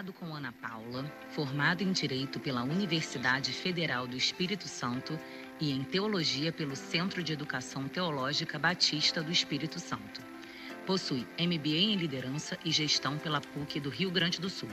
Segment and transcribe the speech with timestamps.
[0.00, 5.18] Casado com Ana Paula, formado em Direito pela Universidade Federal do Espírito Santo
[5.60, 10.22] e em Teologia pelo Centro de Educação Teológica Batista do Espírito Santo.
[10.86, 14.70] Possui MBA em Liderança e Gestão pela PUC do Rio Grande do Sul.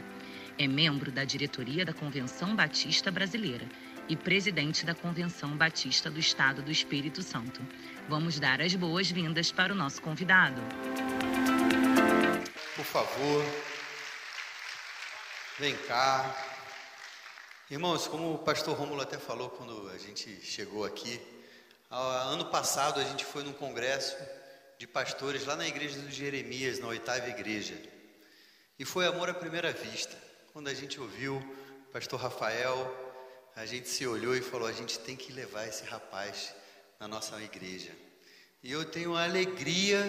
[0.57, 3.67] É membro da diretoria da Convenção Batista Brasileira
[4.07, 7.59] e presidente da Convenção Batista do Estado do Espírito Santo.
[8.07, 10.61] Vamos dar as boas-vindas para o nosso convidado.
[12.77, 13.43] Por favor,
[15.59, 16.35] vem cá.
[17.69, 21.19] Irmãos, como o pastor Rômulo até falou quando a gente chegou aqui,
[21.89, 24.15] ano passado a gente foi num congresso
[24.77, 27.73] de pastores lá na igreja do Jeremias, na oitava igreja.
[28.77, 30.15] E foi amor à primeira vista.
[30.53, 33.05] Quando a gente ouviu o pastor Rafael
[33.55, 36.53] a gente se olhou e falou: a gente tem que levar esse rapaz
[36.99, 37.91] na nossa igreja.
[38.61, 40.05] E eu tenho a alegria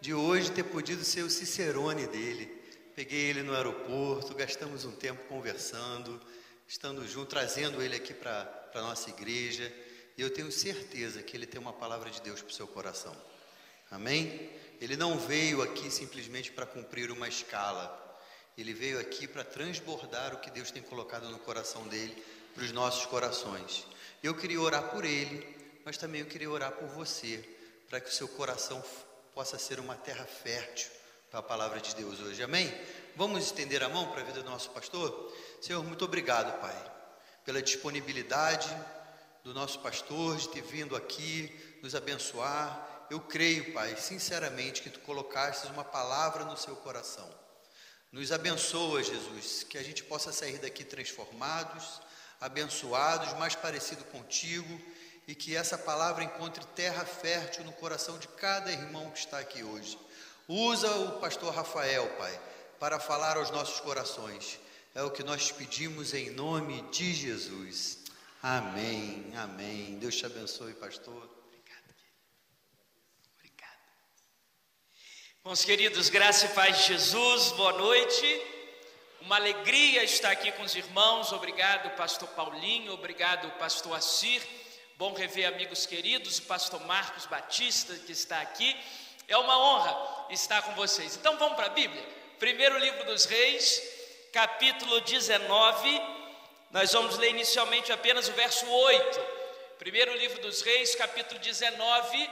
[0.00, 2.57] de hoje ter podido ser o cicerone dele.
[2.98, 6.20] Peguei ele no aeroporto, gastamos um tempo conversando,
[6.66, 9.72] estando junto, trazendo ele aqui para a nossa igreja.
[10.16, 13.16] E eu tenho certeza que ele tem uma palavra de Deus para o seu coração.
[13.88, 14.50] Amém?
[14.80, 18.18] Ele não veio aqui simplesmente para cumprir uma escala.
[18.56, 22.20] Ele veio aqui para transbordar o que Deus tem colocado no coração dele
[22.52, 23.86] para os nossos corações.
[24.24, 25.46] Eu queria orar por ele,
[25.84, 27.48] mas também eu queria orar por você,
[27.88, 28.84] para que o seu coração
[29.32, 30.97] possa ser uma terra fértil
[31.30, 32.42] para a palavra de Deus hoje.
[32.42, 32.72] Amém?
[33.14, 35.30] Vamos estender a mão para a vida do nosso pastor?
[35.60, 36.92] Senhor, muito obrigado, Pai,
[37.44, 38.68] pela disponibilidade
[39.44, 43.06] do nosso pastor de ter vindo aqui nos abençoar.
[43.10, 47.28] Eu creio, Pai, sinceramente, que tu colocaste uma palavra no seu coração.
[48.10, 52.00] Nos abençoa, Jesus, que a gente possa sair daqui transformados,
[52.40, 54.80] abençoados, mais parecido contigo,
[55.26, 59.62] e que essa palavra encontre terra fértil no coração de cada irmão que está aqui
[59.62, 59.98] hoje.
[60.48, 62.40] Usa o pastor Rafael, Pai,
[62.80, 64.58] para falar aos nossos corações.
[64.94, 67.98] É o que nós pedimos em nome de Jesus.
[68.42, 69.98] Amém, amém.
[69.98, 71.38] Deus te abençoe, pastor.
[75.44, 78.42] Bons queridos, graça e paz de Jesus, boa noite.
[79.20, 81.32] Uma alegria estar aqui com os irmãos.
[81.32, 82.92] Obrigado, pastor Paulinho.
[82.92, 84.42] Obrigado, pastor Assir.
[84.96, 88.76] Bom rever amigos queridos, o pastor Marcos Batista que está aqui.
[89.28, 91.14] É uma honra estar com vocês.
[91.16, 92.02] Então vamos para a Bíblia.
[92.38, 93.82] Primeiro livro dos Reis,
[94.32, 96.00] capítulo 19.
[96.70, 99.20] Nós vamos ler inicialmente apenas o verso 8.
[99.78, 102.30] Primeiro livro dos Reis, capítulo 19,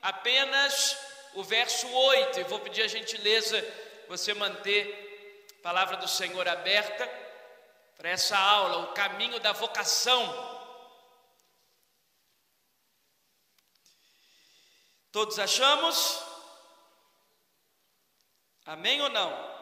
[0.00, 0.96] apenas
[1.34, 2.38] o verso 8.
[2.38, 3.60] E vou pedir a gentileza
[4.08, 7.10] você manter palavra do Senhor aberta
[7.96, 10.22] para essa aula, o caminho da vocação.
[15.10, 16.25] Todos achamos?
[18.66, 19.56] Amém ou não?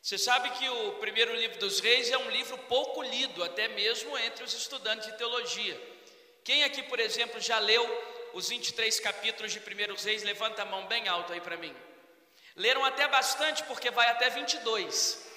[0.00, 4.16] Você sabe que o primeiro livro dos reis é um livro pouco lido, até mesmo
[4.18, 5.78] entre os estudantes de teologia.
[6.42, 7.84] Quem aqui, por exemplo, já leu
[8.32, 10.22] os 23 capítulos de primeiros reis?
[10.22, 11.76] Levanta a mão bem alto aí para mim.
[12.56, 15.28] Leram até bastante, porque vai até 22.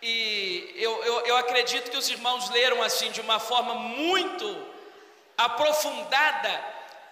[0.00, 4.72] E eu, eu, eu acredito que os irmãos leram assim de uma forma muito
[5.36, 6.64] aprofundada,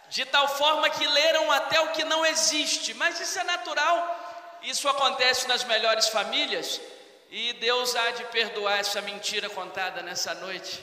[0.09, 4.22] de tal forma que leram até o que não existe, mas isso é natural,
[4.65, 6.81] isso acontece nas melhores famílias,
[7.31, 10.83] e Deus há de perdoar essa mentira contada nessa noite.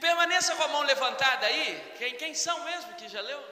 [0.00, 3.42] Permaneça com a mão levantada aí, quem, quem são mesmo que já leu?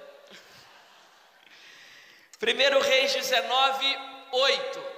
[2.40, 3.98] 1 Reis 19,
[4.30, 4.94] 8.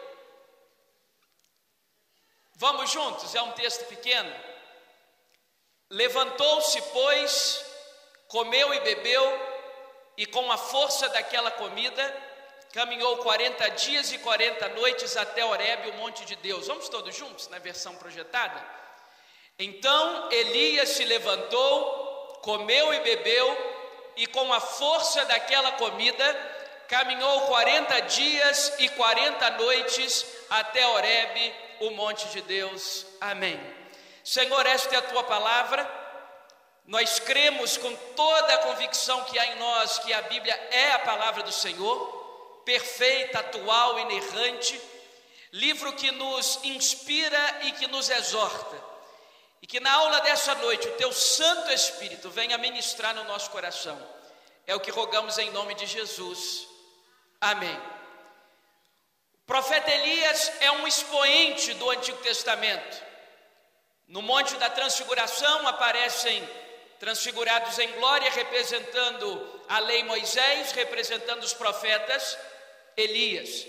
[2.56, 4.34] Vamos juntos, é um texto pequeno.
[5.88, 7.64] Levantou-se, pois,
[8.28, 9.55] comeu e bebeu,
[10.16, 12.16] e com a força daquela comida,
[12.72, 16.66] caminhou 40 dias e 40 noites até Horebe, o monte de Deus.
[16.66, 18.62] Vamos todos juntos na versão projetada?
[19.58, 23.74] Então Elias se levantou, comeu e bebeu,
[24.16, 26.24] e com a força daquela comida,
[26.88, 33.06] caminhou 40 dias e 40 noites até Horebe, o monte de Deus.
[33.20, 33.58] Amém.
[34.24, 35.95] Senhor, esta é a tua palavra.
[36.86, 41.00] Nós cremos com toda a convicção que há em nós que a Bíblia é a
[41.00, 44.80] palavra do Senhor, perfeita, atual, inerrante,
[45.52, 48.80] livro que nos inspira e que nos exorta.
[49.60, 53.98] E que na aula dessa noite o teu Santo Espírito venha ministrar no nosso coração.
[54.64, 56.68] É o que rogamos em nome de Jesus.
[57.40, 57.76] Amém.
[59.42, 63.04] O profeta Elias é um expoente do Antigo Testamento.
[64.06, 66.48] No Monte da Transfiguração aparecem
[66.98, 72.36] transfigurados em glória, representando a lei Moisés, representando os profetas.
[72.96, 73.66] Elias.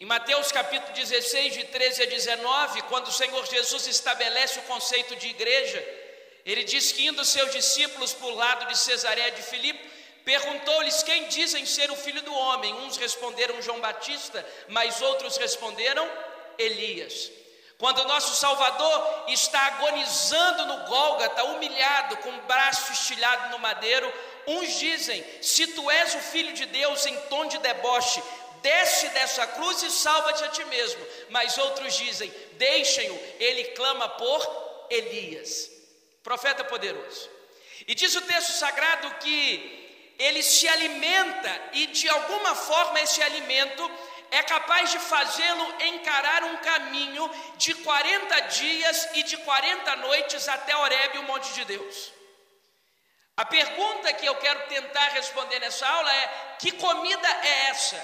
[0.00, 5.14] Em Mateus capítulo 16, de 13 a 19, quando o Senhor Jesus estabelece o conceito
[5.16, 5.82] de igreja,
[6.44, 9.90] ele diz que indo seus discípulos por lado de Cesareia de Filipe,
[10.24, 12.72] perguntou-lhes quem dizem ser o filho do homem.
[12.74, 16.10] Uns responderam João Batista, mas outros responderam
[16.58, 17.30] Elias.
[17.78, 24.10] Quando o nosso Salvador está agonizando no Gólgata, humilhado, com o braço estilhado no madeiro,
[24.46, 28.22] uns dizem: Se tu és o filho de Deus, em tom de deboche,
[28.62, 31.06] desce dessa cruz e salva-te a ti mesmo.
[31.28, 35.70] Mas outros dizem: deixem-o, ele clama por Elias,
[36.22, 37.30] profeta poderoso.
[37.86, 43.90] E diz o texto sagrado que ele se alimenta e de alguma forma esse alimento
[44.30, 50.76] é capaz de fazê-lo encarar um caminho de 40 dias e de 40 noites até
[50.76, 52.12] Horebe, o monte de Deus.
[53.36, 58.02] A pergunta que eu quero tentar responder nessa aula é: que comida é essa?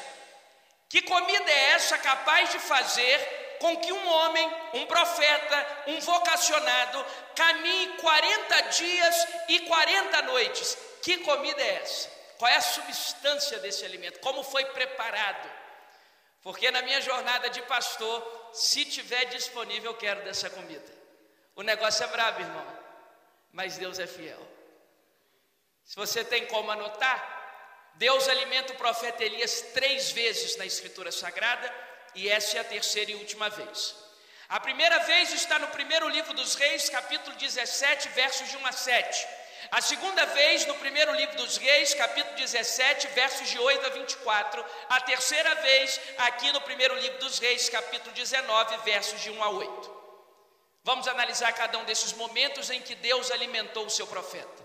[0.88, 7.06] Que comida é essa capaz de fazer com que um homem, um profeta, um vocacionado,
[7.34, 10.76] caminhe 40 dias e 40 noites?
[11.02, 12.10] Que comida é essa?
[12.36, 14.18] Qual é a substância desse alimento?
[14.18, 15.61] Como foi preparado?
[16.42, 20.92] Porque na minha jornada de pastor, se tiver disponível, eu quero dessa comida.
[21.54, 22.78] O negócio é brabo, irmão,
[23.52, 24.40] mas Deus é fiel.
[25.84, 27.40] Se você tem como anotar,
[27.94, 31.72] Deus alimenta o profeta Elias três vezes na Escritura Sagrada,
[32.14, 33.94] e essa é a terceira e última vez.
[34.48, 38.72] A primeira vez está no primeiro livro dos Reis, capítulo 17, versos de 1 a
[38.72, 39.28] 7.
[39.70, 44.64] A segunda vez, no primeiro livro dos Reis, capítulo 17, versos de 8 a 24.
[44.88, 49.50] A terceira vez, aqui no primeiro livro dos Reis, capítulo 19, versos de 1 a
[49.50, 50.02] 8.
[50.84, 54.62] Vamos analisar cada um desses momentos em que Deus alimentou o seu profeta.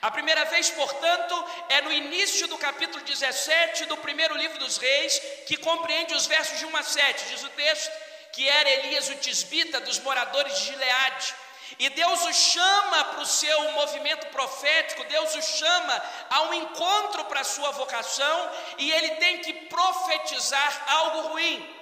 [0.00, 5.20] A primeira vez, portanto, é no início do capítulo 17 do primeiro livro dos Reis,
[5.46, 7.24] que compreende os versos de 1 a 7.
[7.28, 7.92] Diz o texto
[8.32, 11.34] que era Elias o tisbita dos moradores de Gileade.
[11.78, 17.24] E Deus o chama para o seu movimento profético, Deus o chama a um encontro
[17.24, 21.78] para a sua vocação, e ele tem que profetizar algo ruim.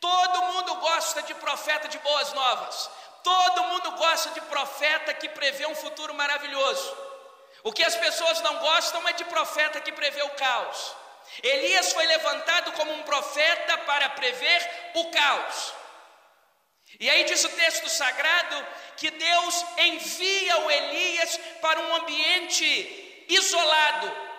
[0.00, 2.90] Todo mundo gosta de profeta de boas novas,
[3.22, 6.96] todo mundo gosta de profeta que prevê um futuro maravilhoso.
[7.62, 10.96] O que as pessoas não gostam é de profeta que prevê o caos.
[11.42, 15.74] Elias foi levantado como um profeta para prever o caos.
[17.00, 18.66] E aí diz o texto sagrado
[18.96, 24.32] que Deus envia o Elias para um ambiente isolado,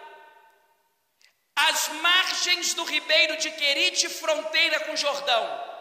[1.56, 5.74] às margens do ribeiro de Querite, fronteira com Jordão.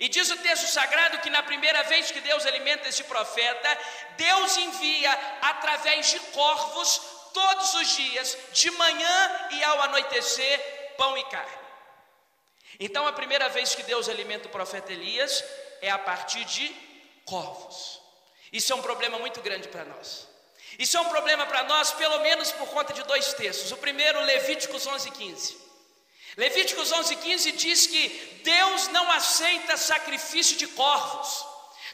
[0.00, 3.78] E diz o texto sagrado que na primeira vez que Deus alimenta esse profeta,
[4.16, 7.00] Deus envia através de corvos
[7.32, 11.66] todos os dias, de manhã e ao anoitecer, pão e carne.
[12.80, 15.44] Então a primeira vez que Deus alimenta o profeta Elias
[15.86, 16.74] é a partir de
[17.24, 18.00] corvos.
[18.52, 20.28] Isso é um problema muito grande para nós.
[20.78, 23.72] Isso é um problema para nós, pelo menos por conta de dois textos.
[23.72, 25.66] O primeiro, Levíticos 11, 15.
[26.36, 28.08] Levíticos 11:15 diz que
[28.44, 31.46] Deus não aceita sacrifício de corvos.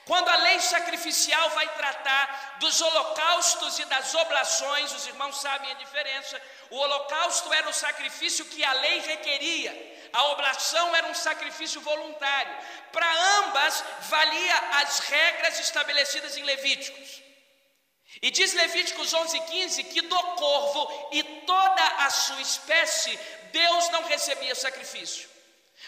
[0.04, 5.74] Quando a lei sacrificial vai tratar dos holocaustos e das oblações, os irmãos sabem a
[5.74, 6.42] diferença.
[6.70, 12.56] O holocausto era o sacrifício que a lei requeria, a oblação era um sacrifício voluntário.
[12.92, 17.22] Para ambas, valia as regras estabelecidas em Levíticos.
[18.20, 23.18] E diz Levíticos 11:15 que do corvo e toda a sua espécie
[23.52, 25.30] Deus não recebia sacrifício.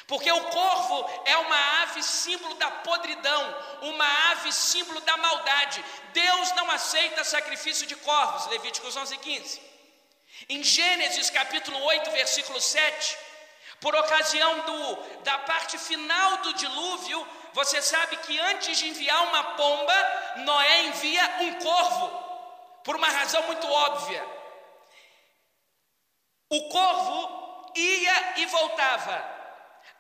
[0.06, 5.84] Porque o corvo é uma ave símbolo da podridão, uma ave símbolo da maldade.
[6.12, 9.62] Deus não aceita sacrifício de corvos, Levíticos 11, 15.
[10.48, 13.18] Em Gênesis capítulo 8, versículo 7,
[13.84, 19.44] por ocasião do, da parte final do dilúvio, você sabe que antes de enviar uma
[19.58, 19.94] pomba,
[20.36, 22.08] Noé envia um corvo,
[22.82, 24.26] por uma razão muito óbvia.
[26.48, 29.22] O corvo ia e voltava.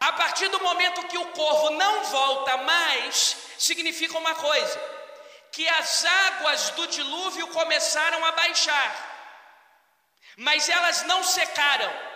[0.00, 4.80] A partir do momento que o corvo não volta mais, significa uma coisa:
[5.52, 8.90] que as águas do dilúvio começaram a baixar,
[10.38, 12.13] mas elas não secaram,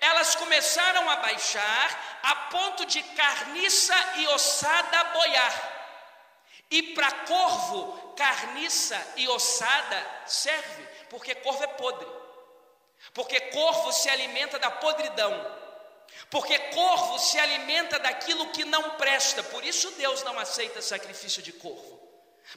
[0.00, 5.72] elas começaram a baixar a ponto de carniça e ossada boiar.
[6.70, 12.08] E para corvo, carniça e ossada serve, porque corvo é podre.
[13.12, 15.64] Porque corvo se alimenta da podridão.
[16.30, 19.42] Porque corvo se alimenta daquilo que não presta.
[19.42, 22.00] Por isso Deus não aceita sacrifício de corvo.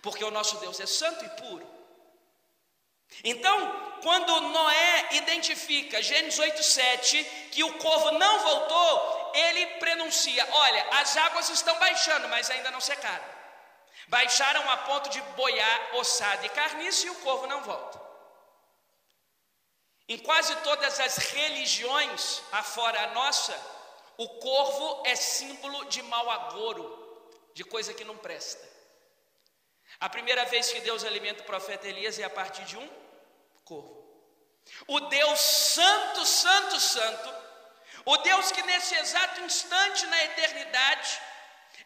[0.02, 1.77] Porque o nosso Deus é santo e puro.
[3.24, 11.18] Então, quando Noé identifica, Gênesis 8,7, que o corvo não voltou, ele prenuncia: olha, as
[11.18, 13.26] águas estão baixando, mas ainda não secaram.
[14.08, 18.00] Baixaram a ponto de boiar ossada e carniça e o corvo não volta.
[20.08, 23.54] Em quase todas as religiões, afora a nossa,
[24.18, 26.86] o corvo é símbolo de mau agouro,
[27.54, 28.77] de coisa que não presta.
[30.00, 32.90] A primeira vez que Deus alimenta o profeta Elias é a partir de um
[33.66, 34.06] corvo.
[34.88, 37.34] O Deus Santo, Santo, Santo,
[38.06, 41.22] o Deus que nesse exato instante na eternidade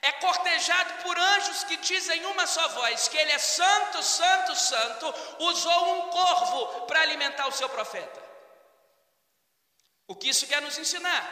[0.02, 5.14] é cortejado por anjos que dizem uma só voz que ele é santo, santo, santo,
[5.40, 8.22] usou um corvo para alimentar o seu profeta.
[10.08, 11.24] O que isso quer nos ensinar?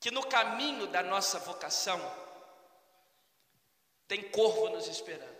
[0.00, 2.00] Que no caminho da nossa vocação
[4.08, 5.38] tem corvo nos esperando.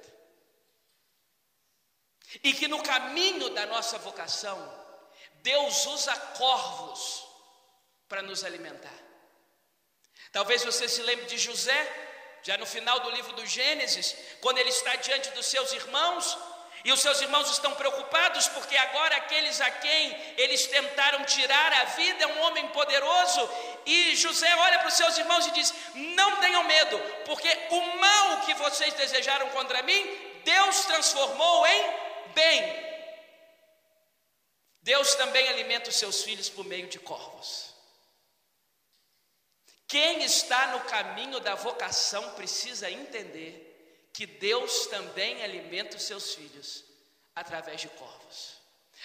[2.44, 4.58] E que no caminho da nossa vocação,
[5.36, 7.26] Deus usa corvos
[8.06, 8.98] para nos alimentar.
[10.30, 14.68] Talvez você se lembre de José, já no final do livro do Gênesis, quando ele
[14.68, 16.36] está diante dos seus irmãos,
[16.84, 21.84] e os seus irmãos estão preocupados porque agora aqueles a quem eles tentaram tirar a
[21.84, 23.50] vida é um homem poderoso.
[23.88, 28.42] E José olha para os seus irmãos e diz: Não tenham medo, porque o mal
[28.42, 30.02] que vocês desejaram contra mim,
[30.44, 31.84] Deus transformou em
[32.34, 32.88] bem.
[34.82, 37.74] Deus também alimenta os seus filhos por meio de corvos.
[39.86, 46.84] Quem está no caminho da vocação precisa entender que Deus também alimenta os seus filhos
[47.34, 48.58] através de corvos,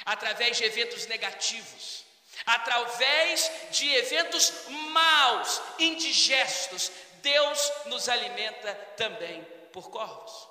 [0.03, 2.02] através de eventos negativos,
[2.45, 6.91] através de eventos maus, indigestos.
[7.21, 10.50] Deus nos alimenta também por corvos.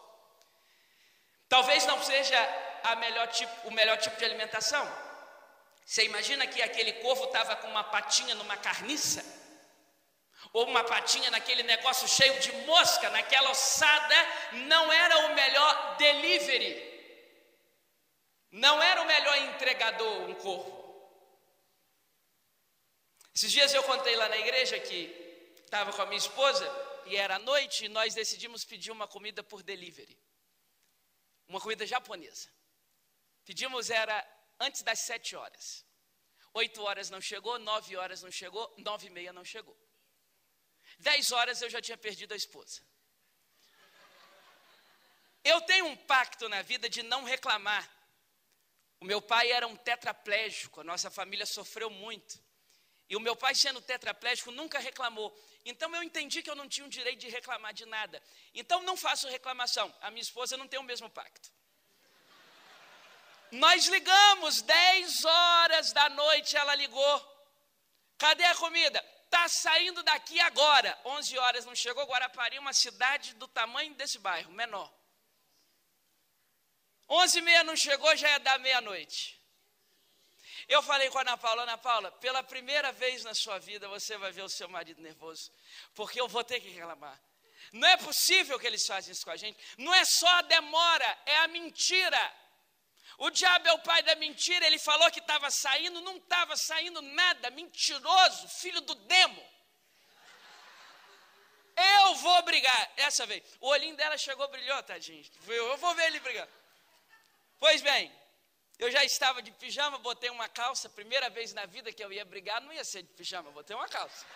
[1.49, 2.39] Talvez não seja
[2.99, 4.91] melhor tipo, o melhor tipo de alimentação.
[5.85, 9.25] Você imagina que aquele corvo estava com uma patinha numa carniça?
[10.53, 14.15] Ou uma patinha naquele negócio cheio de mosca, naquela ossada,
[14.53, 16.93] não era o melhor delivery.
[18.51, 20.82] Não era o melhor entregador, um corvo.
[23.35, 26.67] Esses dias eu contei lá na igreja que estava com a minha esposa
[27.07, 30.19] e era noite e nós decidimos pedir uma comida por delivery
[31.53, 32.49] uma comida japonesa.
[33.45, 34.17] Pedimos era
[34.59, 35.85] antes das sete horas.
[36.55, 39.79] Oito horas não chegou, nove horas não chegou, nove e meia não chegou.
[40.99, 42.81] Dez horas eu já tinha perdido a esposa.
[45.45, 47.91] Eu tenho um pacto na vida de não reclamar.
[49.01, 52.43] O meu pai era um tetraplégico, a nossa família sofreu muito.
[53.09, 55.37] E o meu pai, sendo tetraplégico, nunca reclamou.
[55.65, 58.23] Então eu entendi que eu não tinha o direito de reclamar de nada.
[58.55, 59.95] Então não faço reclamação.
[60.01, 61.51] A minha esposa não tem o mesmo pacto.
[63.51, 67.33] Nós ligamos, 10 horas da noite ela ligou.
[68.17, 69.05] Cadê a comida?
[69.25, 70.99] Está saindo daqui agora.
[71.05, 72.05] 11 horas não chegou.
[72.05, 74.93] Guarapari, uma cidade do tamanho desse bairro, menor.
[77.09, 79.42] 11 e meia não chegou, já é da meia-noite.
[80.69, 84.17] Eu falei com a Ana Paula, Ana Paula, pela primeira vez na sua vida você
[84.17, 85.51] vai ver o seu marido nervoso,
[85.95, 87.21] porque eu vou ter que reclamar.
[87.73, 89.59] Não é possível que eles façam isso com a gente.
[89.79, 92.43] Não é só a demora, é a mentira.
[93.19, 97.01] O diabo é o pai da mentira, ele falou que estava saindo, não estava saindo
[97.03, 99.53] nada, mentiroso, filho do demo.
[101.77, 103.43] Eu vou brigar, essa vez.
[103.61, 105.25] O olhinho dela chegou, brilhou, tadinho.
[105.47, 106.49] Eu vou ver ele brigar.
[107.59, 108.13] Pois bem,
[108.83, 110.89] eu já estava de pijama, botei uma calça.
[110.89, 113.89] Primeira vez na vida que eu ia brigar, não ia ser de pijama, botei uma
[113.89, 114.27] calça.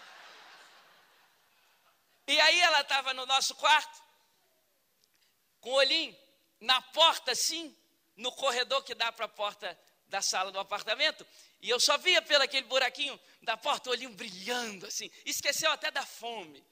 [2.28, 4.02] E aí ela estava no nosso quarto,
[5.60, 6.16] com o olhinho
[6.60, 7.76] na porta assim,
[8.16, 11.26] no corredor que dá para a porta da sala do apartamento,
[11.60, 15.90] e eu só via pelo aquele buraquinho da porta o olhinho brilhando assim, esqueceu até
[15.90, 16.64] da fome.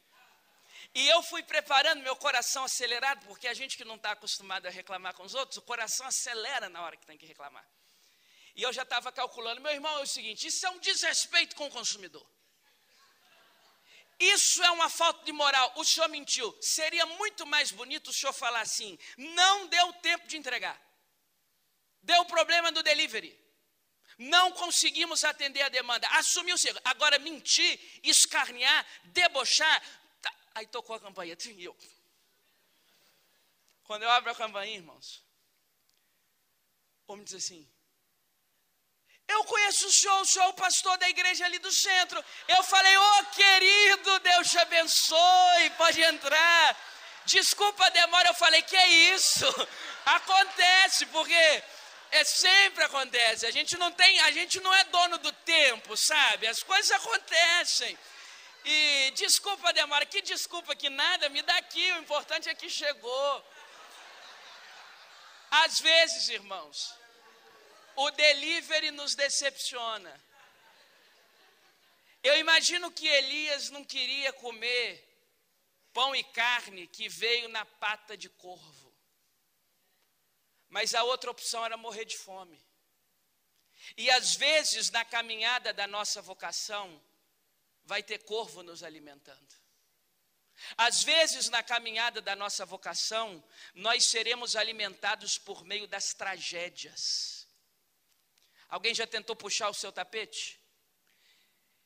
[0.95, 4.71] E eu fui preparando meu coração acelerado, porque a gente que não está acostumado a
[4.71, 7.69] reclamar com os outros, o coração acelera na hora que tem que reclamar.
[8.55, 11.67] E eu já estava calculando, meu irmão, é o seguinte: isso é um desrespeito com
[11.67, 12.25] o consumidor.
[14.21, 15.73] Isso é uma falta de moral.
[15.77, 16.57] O senhor mentiu.
[16.61, 20.81] Seria muito mais bonito o senhor falar assim: não deu tempo de entregar.
[22.03, 23.37] Deu problema do delivery.
[24.17, 26.07] Não conseguimos atender a demanda.
[26.11, 26.81] Assumiu o erro.
[26.85, 29.83] Agora, mentir, escarnear, debochar,
[30.55, 31.77] Aí tocou a campainha, e eu.
[33.85, 35.23] Quando eu abro a campainha, irmãos,
[37.07, 37.69] o homem diz assim:
[39.27, 42.25] Eu conheço o senhor, o senhor é o pastor da igreja ali do centro.
[42.47, 46.79] Eu falei: Ô oh, querido, Deus te abençoe, pode entrar.
[47.27, 49.47] Desculpa a demora, eu falei: Que é isso?
[50.07, 51.63] Acontece, porque
[52.13, 53.45] é sempre acontece.
[53.45, 56.47] A gente não tem, a gente não é dono do tempo, sabe?
[56.47, 57.99] As coisas acontecem.
[58.65, 63.45] E desculpa, demora, que desculpa que nada, me dá aqui, o importante é que chegou.
[65.51, 66.95] Às vezes, irmãos,
[67.97, 70.21] o delivery nos decepciona.
[72.23, 75.15] Eu imagino que Elias não queria comer
[75.93, 78.93] pão e carne que veio na pata de corvo.
[80.71, 82.61] Mas a outra opção era morrer de fome.
[83.97, 87.01] E às vezes, na caminhada da nossa vocação,
[87.85, 89.65] vai ter corvo nos alimentando.
[90.77, 93.43] Às vezes, na caminhada da nossa vocação,
[93.75, 97.47] nós seremos alimentados por meio das tragédias.
[98.69, 100.61] Alguém já tentou puxar o seu tapete?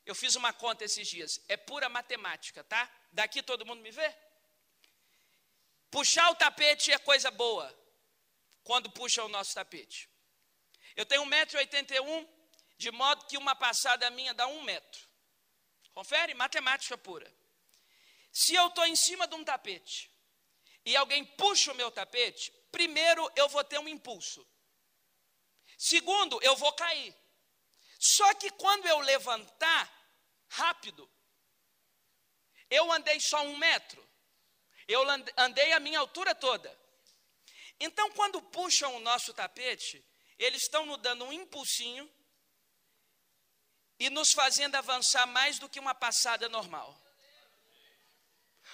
[0.05, 2.89] Eu fiz uma conta esses dias, é pura matemática, tá?
[3.11, 4.15] Daqui todo mundo me vê?
[5.91, 7.75] Puxar o tapete é coisa boa,
[8.63, 10.09] quando puxa o nosso tapete.
[10.95, 12.27] Eu tenho 1,81m,
[12.77, 15.08] de modo que uma passada minha dá um metro.
[15.99, 16.33] Confere?
[16.33, 17.29] Matemática pura.
[18.31, 20.09] Se eu estou em cima de um tapete
[20.85, 24.47] e alguém puxa o meu tapete, primeiro eu vou ter um impulso.
[25.77, 27.13] Segundo, eu vou cair.
[27.99, 29.83] Só que quando eu levantar
[30.47, 31.03] rápido,
[32.69, 34.01] eu andei só um metro,
[34.87, 35.01] eu
[35.35, 36.69] andei a minha altura toda.
[37.77, 40.01] Então, quando puxam o nosso tapete,
[40.37, 42.09] eles estão nos dando um impulsinho
[43.99, 46.97] e nos fazendo avançar mais do que uma passada normal.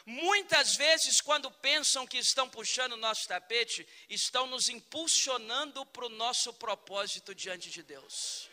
[0.06, 6.10] Muitas vezes, quando pensam que estão puxando o nosso tapete, estão nos impulsionando para o
[6.10, 8.50] nosso propósito diante de Deus.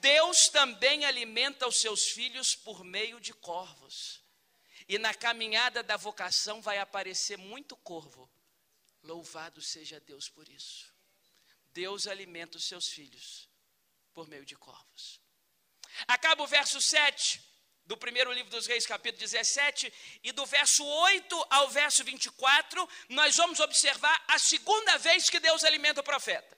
[0.00, 4.22] Deus também alimenta os seus filhos por meio de corvos.
[4.88, 8.30] E na caminhada da vocação vai aparecer muito corvo.
[9.02, 10.92] Louvado seja Deus por isso.
[11.72, 13.48] Deus alimenta os seus filhos
[14.12, 15.21] por meio de corvos.
[16.06, 17.52] Acaba o verso 7
[17.84, 23.36] do primeiro livro dos Reis, capítulo 17, e do verso 8 ao verso 24, nós
[23.36, 26.56] vamos observar a segunda vez que Deus alimenta o profeta.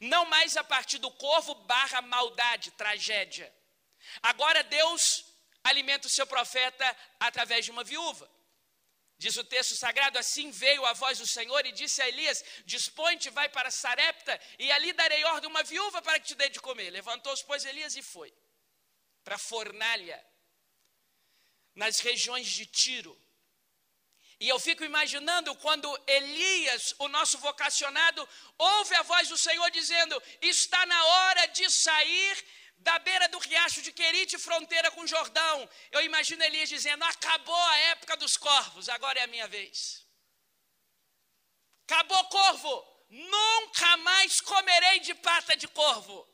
[0.00, 3.52] Não mais a partir do corvo barra maldade, tragédia.
[4.22, 5.24] Agora Deus
[5.64, 8.30] alimenta o seu profeta através de uma viúva.
[9.18, 13.28] Diz o texto sagrado: Assim veio a voz do Senhor e disse a Elias: Dispõe-te,
[13.30, 16.60] vai para Sarepta, e ali darei ordem a uma viúva para que te dê de
[16.60, 16.90] comer.
[16.90, 18.32] Levantou-se, pois, Elias e foi
[19.24, 20.24] para fornalha,
[21.74, 23.14] nas regiões de Tiro.
[24.40, 30.20] E eu fico imaginando quando Elias, o nosso vocacionado, ouve a voz do Senhor dizendo:
[30.40, 32.44] Está na hora de sair
[32.78, 35.68] da beira do riacho de Querite, fronteira com Jordão.
[35.92, 40.06] Eu imagino Elias dizendo: Acabou a época dos corvos, agora é a minha vez.
[41.86, 42.72] Acabou corvo,
[43.10, 46.26] nunca mais comerei de pata de corvo.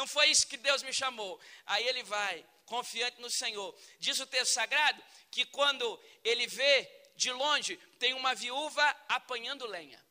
[0.00, 1.38] Não foi isso que Deus me chamou.
[1.66, 3.78] Aí ele vai, confiante no Senhor.
[3.98, 10.02] Diz o texto sagrado que quando ele vê de longe, tem uma viúva apanhando lenha.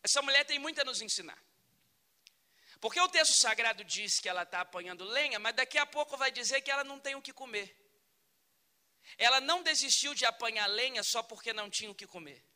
[0.00, 1.36] Essa mulher tem muito a nos ensinar.
[2.80, 6.30] Porque o texto sagrado diz que ela está apanhando lenha, mas daqui a pouco vai
[6.30, 7.76] dizer que ela não tem o que comer.
[9.18, 12.46] Ela não desistiu de apanhar lenha só porque não tinha o que comer.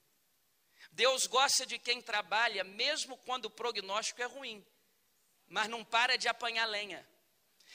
[0.92, 4.64] Deus gosta de quem trabalha, mesmo quando o prognóstico é ruim
[5.50, 7.06] mas não para de apanhar lenha.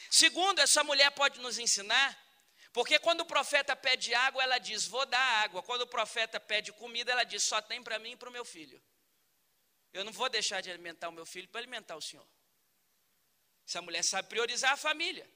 [0.10, 2.18] Segundo, essa mulher pode nos ensinar,
[2.72, 5.62] porque quando o profeta pede água, ela diz: Vou dar água.
[5.62, 8.46] Quando o profeta pede comida, ela diz: Só tem para mim e para o meu
[8.46, 8.82] filho.
[9.94, 12.28] Eu não vou deixar de alimentar o meu filho para alimentar o senhor.
[13.68, 15.30] Essa mulher sabe priorizar a família.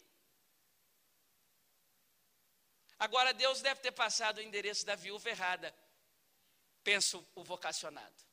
[2.97, 5.73] Agora, Deus deve ter passado o endereço da viúva errada,
[6.84, 8.29] penso o vocacionado.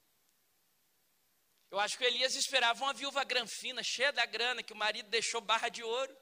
[1.70, 5.40] Eu acho que Elias esperava uma viúva granfina, cheia da grana, que o marido deixou
[5.40, 6.16] barra de ouro.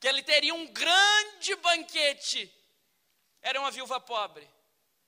[0.00, 2.52] Que ele teria um grande banquete.
[3.42, 4.48] Era uma viúva pobre,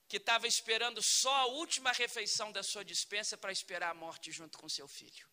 [0.09, 4.59] que estava esperando só a última refeição da sua dispensa para esperar a morte junto
[4.59, 5.27] com seu filho.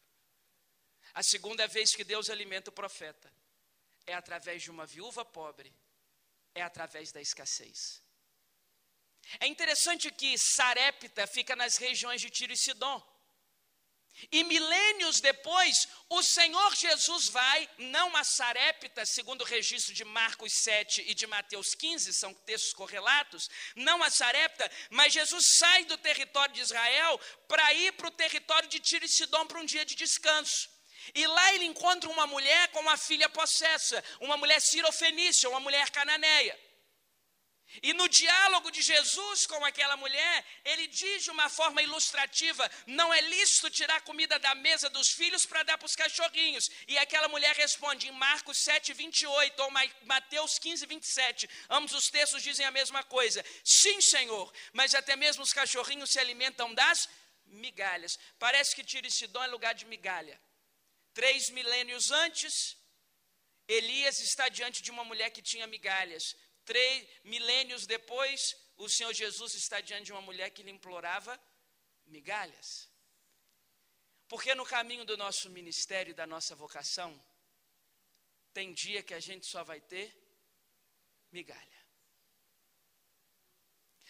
[1.14, 3.32] A segunda vez que Deus alimenta o profeta
[4.08, 5.74] é através de uma viúva pobre,
[6.56, 8.02] é através da escassez.
[9.40, 13.13] É interessante que Sarepta fica nas regiões de Tiro e Sidom.
[14.32, 20.54] E milênios depois, o Senhor Jesus vai, não a Sarepta, segundo o registro de Marcos
[20.54, 25.98] 7 e de Mateus 15, são textos correlatos, não a Sarepta, mas Jesus sai do
[25.98, 29.86] território de Israel para ir para o território de Tiro e Sidom para um dia
[29.86, 30.70] de descanso.
[31.14, 35.90] E lá ele encontra uma mulher com uma filha possessa, uma mulher cirofenícia, uma mulher
[35.90, 36.58] cananeia.
[37.82, 43.14] E no diálogo de Jesus com aquela mulher, ele diz de uma forma ilustrativa: não
[43.14, 46.70] é lícito tirar comida da mesa dos filhos para dar para os cachorrinhos.
[46.88, 49.72] E aquela mulher responde em Marcos 7, 28 ou
[50.04, 51.50] Mateus 15, 27.
[51.70, 53.44] Ambos os textos dizem a mesma coisa.
[53.64, 57.10] Sim, Senhor, mas até mesmo os cachorrinhos se alimentam das
[57.46, 58.18] migalhas.
[58.38, 60.40] Parece que Tiro e Sidom é lugar de migalha.
[61.14, 62.76] Três milênios antes,
[63.68, 66.36] Elias está diante de uma mulher que tinha migalhas.
[66.66, 71.40] Três milênios depois, o Senhor Jesus está diante de uma mulher que lhe implorava
[72.06, 72.90] migalhas.
[74.28, 77.24] Porque no caminho do nosso ministério da nossa vocação,
[78.54, 80.16] tem dia que a gente só vai ter
[81.32, 81.84] migalha.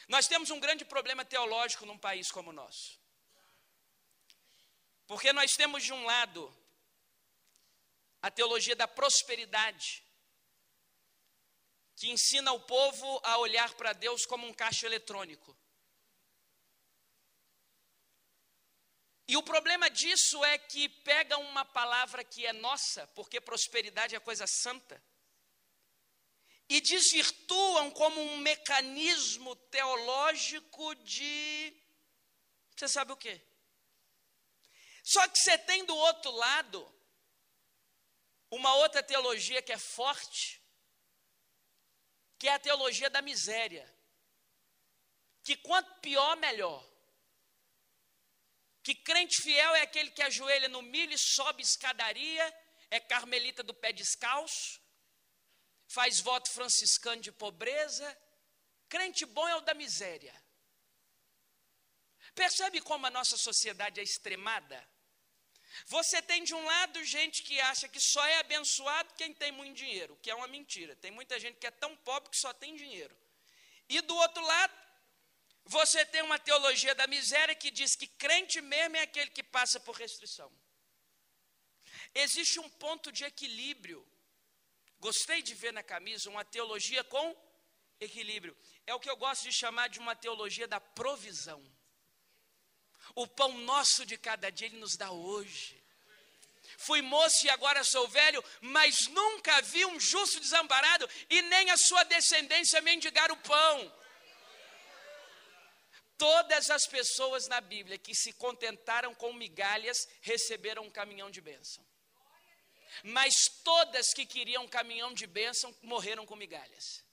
[0.08, 3.02] Nós temos um grande problema teológico num país como o nosso.
[5.08, 6.54] Porque nós temos de um lado
[8.22, 10.04] a teologia da prosperidade,
[12.04, 15.58] que ensina o povo a olhar para Deus como um caixa eletrônico.
[19.26, 24.20] E o problema disso é que pega uma palavra que é nossa, porque prosperidade é
[24.20, 25.02] coisa santa,
[26.68, 31.74] e desvirtuam como um mecanismo teológico de.
[32.76, 33.42] Você sabe o quê?
[35.06, 36.80] Só que você tem do outro lado
[38.52, 40.63] uma outra teologia que é forte,
[42.44, 43.86] que é a teologia da miséria.
[45.46, 46.86] Que quanto pior, melhor.
[48.84, 52.46] Que crente fiel é aquele que ajoelha no milho e sobe escadaria,
[52.92, 54.82] é carmelita do pé descalço,
[55.88, 58.06] faz voto franciscano de pobreza.
[58.90, 60.36] Crente bom é o da miséria.
[62.36, 64.86] Percebe como a nossa sociedade é extremada?
[65.88, 69.76] Você tem de um lado gente que acha que só é abençoado quem tem muito
[69.76, 70.96] dinheiro, que é uma mentira.
[70.96, 73.16] Tem muita gente que é tão pobre que só tem dinheiro.
[73.90, 74.74] E do outro lado,
[75.66, 79.80] você tem uma teologia da miséria que diz que crente mesmo é aquele que passa
[79.80, 80.52] por restrição.
[82.14, 84.06] Existe um ponto de equilíbrio.
[85.00, 87.36] Gostei de ver na camisa uma teologia com
[88.00, 88.56] equilíbrio.
[88.86, 91.62] É o que eu gosto de chamar de uma teologia da provisão.
[93.16, 95.82] O pão nosso de cada dia Ele nos dá hoje.
[96.78, 101.78] Fui moço e agora sou velho, mas nunca vi um justo desamparado e nem a
[101.78, 103.94] sua descendência mendigar o pão.
[106.18, 111.86] Todas as pessoas na Bíblia que se contentaram com migalhas receberam um caminhão de bênção.
[113.04, 117.04] Mas todas que queriam um caminhão de bênção morreram com migalhas.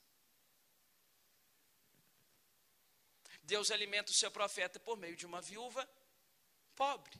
[3.50, 5.82] Deus alimenta o seu profeta por meio de uma viúva
[6.76, 7.16] pobre.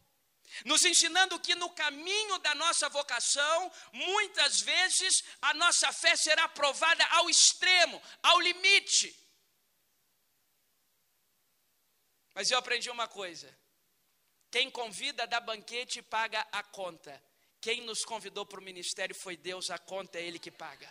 [0.65, 7.05] Nos ensinando que no caminho da nossa vocação, muitas vezes a nossa fé será provada
[7.17, 9.09] ao extremo, ao limite.
[12.33, 13.49] Mas eu aprendi uma coisa:
[14.51, 17.13] quem convida da banquete paga a conta.
[17.61, 20.89] Quem nos convidou para o ministério foi Deus, a conta é Ele que paga.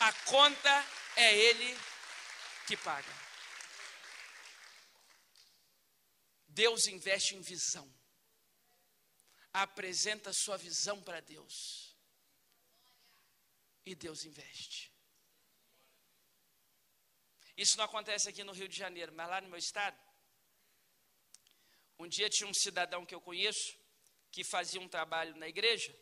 [0.00, 0.86] A conta
[1.16, 1.78] é Ele
[2.66, 3.14] que paga.
[6.48, 7.88] Deus investe em visão.
[9.52, 11.94] Apresenta sua visão para Deus.
[13.84, 14.92] E Deus investe.
[17.56, 19.98] Isso não acontece aqui no Rio de Janeiro, mas lá no meu estado.
[21.98, 23.78] Um dia tinha um cidadão que eu conheço
[24.32, 25.94] que fazia um trabalho na igreja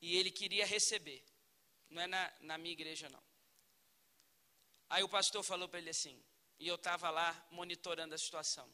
[0.00, 1.24] e ele queria receber.
[1.90, 3.22] Não é na, na minha igreja, não.
[4.88, 6.24] Aí o pastor falou para ele assim,
[6.58, 8.68] e eu estava lá monitorando a situação.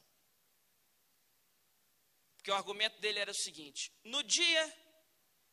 [2.35, 4.63] Porque o argumento dele era o seguinte: no dia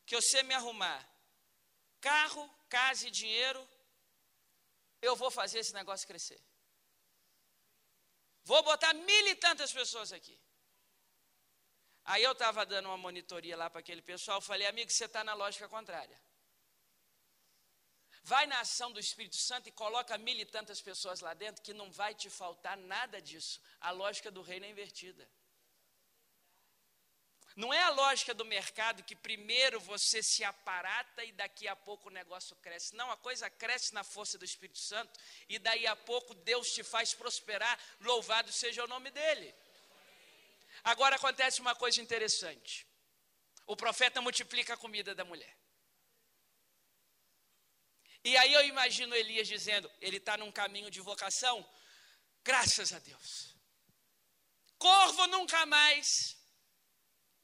[0.07, 1.05] que você me arrumar
[2.01, 3.69] carro, casa e dinheiro,
[5.01, 6.41] eu vou fazer esse negócio crescer.
[8.45, 10.39] Vou botar mil e tantas pessoas aqui.
[12.05, 15.33] Aí eu estava dando uma monitoria lá para aquele pessoal, falei, amigo, você está na
[15.33, 16.21] lógica contrária.
[18.27, 21.75] Vai na ação do Espírito Santo e coloca mil e tantas pessoas lá dentro que
[21.75, 23.61] não vai te faltar nada disso.
[23.79, 25.29] A lógica do reino é invertida.
[27.55, 32.09] Não é a lógica do mercado que primeiro você se aparata e daqui a pouco
[32.09, 32.97] o negócio cresce.
[32.97, 36.83] Não, a coisa cresce na força do Espírito Santo e daí a pouco Deus te
[36.83, 37.79] faz prosperar.
[38.01, 39.55] Louvado seja o nome dele.
[40.83, 42.87] Agora acontece uma coisa interessante.
[43.67, 45.55] O profeta multiplica a comida da mulher.
[48.25, 51.65] E aí eu imagino Elias dizendo: ele está num caminho de vocação,
[52.43, 53.55] graças a Deus.
[54.79, 56.09] Corvo nunca mais.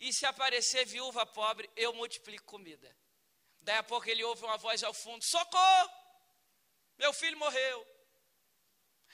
[0.00, 2.96] E se aparecer viúva pobre, eu multiplico comida.
[3.60, 5.90] Daí a pouco ele ouve uma voz ao fundo: Socorro!
[6.98, 7.86] Meu filho morreu.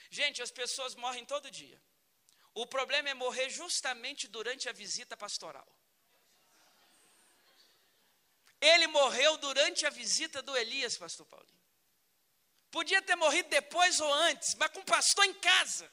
[0.09, 1.81] Gente, as pessoas morrem todo dia.
[2.53, 5.67] O problema é morrer justamente durante a visita pastoral.
[8.59, 11.57] Ele morreu durante a visita do Elias, pastor Paulinho.
[12.71, 15.91] Podia ter morrido depois ou antes, mas com o pastor em casa.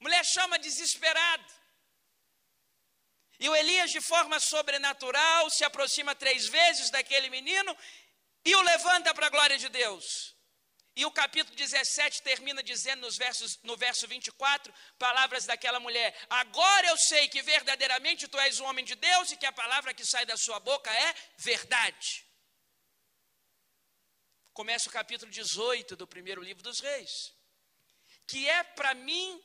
[0.00, 1.52] Mulher chama desesperado.
[3.38, 7.76] E o Elias, de forma sobrenatural, se aproxima três vezes daquele menino
[8.44, 10.33] e o levanta para a glória de Deus.
[10.96, 16.86] E o capítulo 17 termina dizendo nos versos, no verso 24, palavras daquela mulher: Agora
[16.86, 20.04] eu sei que verdadeiramente tu és um homem de Deus e que a palavra que
[20.04, 22.24] sai da sua boca é verdade.
[24.52, 27.34] Começa o capítulo 18 do primeiro livro dos Reis,
[28.28, 29.42] que é para mim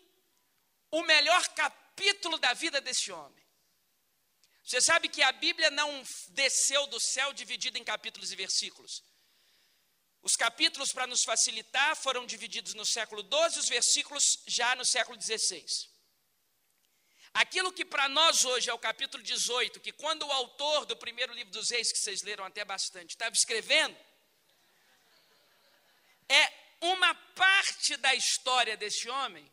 [0.92, 3.44] o melhor capítulo da vida desse homem.
[4.64, 9.04] Você sabe que a Bíblia não desceu do céu dividida em capítulos e versículos.
[10.22, 15.20] Os capítulos, para nos facilitar, foram divididos no século XII, os versículos já no século
[15.22, 15.66] XVI.
[17.34, 21.34] Aquilo que para nós hoje é o capítulo 18, que quando o autor do primeiro
[21.34, 23.98] livro dos reis, que vocês leram até bastante, estava escrevendo,
[26.28, 29.50] é uma parte da história desse homem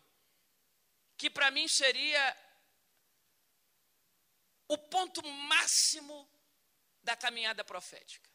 [1.16, 2.36] que para mim seria
[4.68, 6.28] o ponto máximo
[7.02, 8.28] da caminhada profética.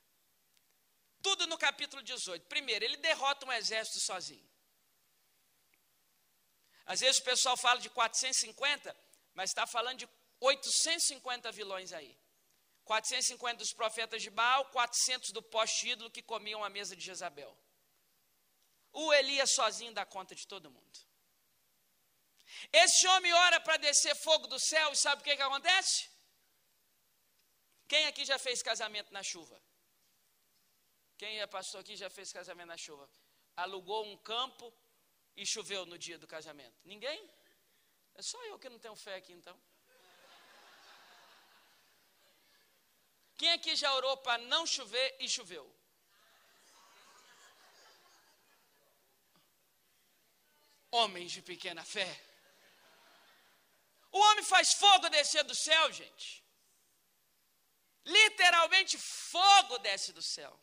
[1.21, 2.45] Tudo no capítulo 18.
[2.47, 4.49] Primeiro, ele derrota um exército sozinho.
[6.85, 8.95] Às vezes o pessoal fala de 450,
[9.33, 12.17] mas está falando de 850 vilões aí.
[12.83, 17.55] 450 dos profetas de Baal, 400 do poste-ídolo que comiam a mesa de Jezabel.
[18.91, 20.99] O Elias sozinho dá conta de todo mundo.
[22.73, 26.09] Esse homem ora para descer fogo do céu e sabe o que, que acontece?
[27.87, 29.61] Quem aqui já fez casamento na chuva?
[31.21, 33.07] Quem é pastor aqui já fez casamento na chuva?
[33.55, 34.67] Alugou um campo
[35.35, 36.79] e choveu no dia do casamento?
[36.83, 37.19] Ninguém?
[38.15, 39.55] É só eu que não tenho fé aqui então.
[43.37, 45.65] Quem aqui já orou para não chover e choveu?
[50.89, 52.11] Homens de pequena fé.
[54.11, 56.43] O homem faz fogo descer do céu, gente.
[58.03, 60.59] Literalmente, fogo desce do céu.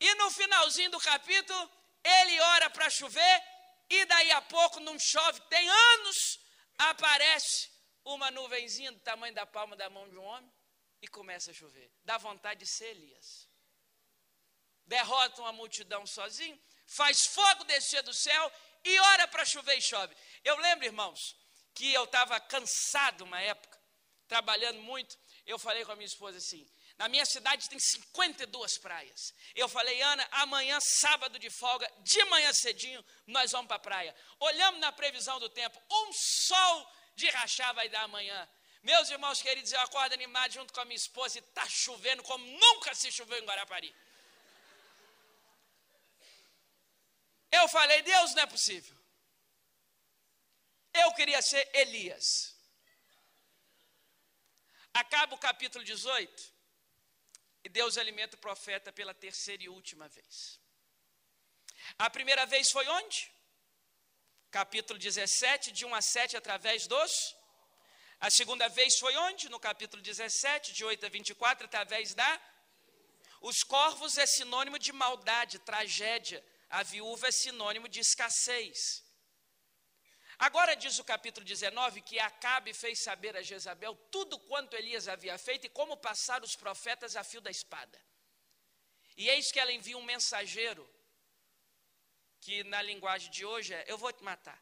[0.00, 1.70] E no finalzinho do capítulo,
[2.02, 3.42] ele ora para chover,
[3.90, 6.40] e daí a pouco não chove, tem anos,
[6.78, 7.70] aparece
[8.04, 10.50] uma nuvenzinha do tamanho da palma da mão de um homem
[11.02, 11.92] e começa a chover.
[12.02, 13.48] Dá vontade de ser Elias.
[14.86, 18.52] Derrota uma multidão sozinho, faz fogo descer do céu
[18.84, 20.16] e ora para chover e chove.
[20.42, 21.36] Eu lembro, irmãos,
[21.74, 23.78] que eu estava cansado uma época,
[24.26, 25.16] trabalhando muito.
[25.46, 26.66] Eu falei com a minha esposa assim:
[27.00, 29.32] na minha cidade tem 52 praias.
[29.54, 34.14] Eu falei, Ana, amanhã, sábado de folga, de manhã cedinho, nós vamos para a praia.
[34.38, 38.46] Olhamos na previsão do tempo, um sol de rachar vai dar amanhã.
[38.82, 42.44] Meus irmãos queridos, eu acordo animado junto com a minha esposa e está chovendo como
[42.44, 43.96] nunca se choveu em Guarapari.
[47.50, 48.94] Eu falei, Deus não é possível.
[50.92, 52.54] Eu queria ser Elias.
[54.92, 56.49] Acaba o capítulo 18.
[57.64, 60.60] E Deus alimenta o profeta pela terceira e última vez.
[61.98, 63.30] A primeira vez foi onde?
[64.50, 67.12] Capítulo 17, de 1 a 7, através dos.
[68.18, 69.48] A segunda vez foi onde?
[69.48, 72.42] No capítulo 17, de 8 a 24, através da.
[73.40, 76.44] Os corvos é sinônimo de maldade, tragédia.
[76.68, 79.02] A viúva é sinônimo de escassez.
[80.40, 85.36] Agora diz o capítulo 19 que Acabe fez saber a Jezabel tudo quanto Elias havia
[85.36, 88.00] feito e como passar os profetas a fio da espada.
[89.18, 90.88] E eis que ela envia um mensageiro,
[92.40, 94.58] que na linguagem de hoje é: Eu vou te matar.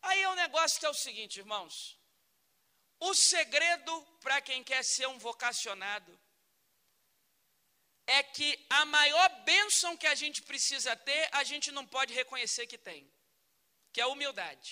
[0.00, 1.98] Aí é um negócio que é o seguinte, irmãos.
[3.00, 6.16] O segredo para quem quer ser um vocacionado
[8.16, 12.66] é que a maior bênção que a gente precisa ter, a gente não pode reconhecer
[12.66, 13.02] que tem,
[13.92, 14.70] que é a humildade.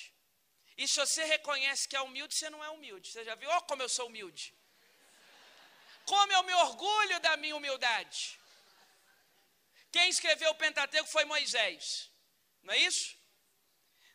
[0.78, 3.10] E se você reconhece que é humilde, você não é humilde.
[3.10, 3.50] Você já viu?
[3.50, 4.54] Oh, como eu sou humilde.
[6.04, 8.38] Como eu me orgulho da minha humildade.
[9.90, 12.10] Quem escreveu o Pentateuco foi Moisés.
[12.62, 13.16] Não é isso?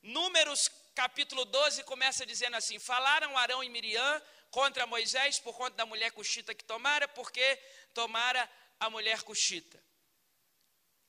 [0.01, 5.85] Números capítulo 12 começa dizendo assim: Falaram Arão e Miriam contra Moisés por conta da
[5.85, 7.55] mulher cuxita que tomara, porque
[7.93, 8.49] tomara
[8.81, 9.81] a mulher cuxita.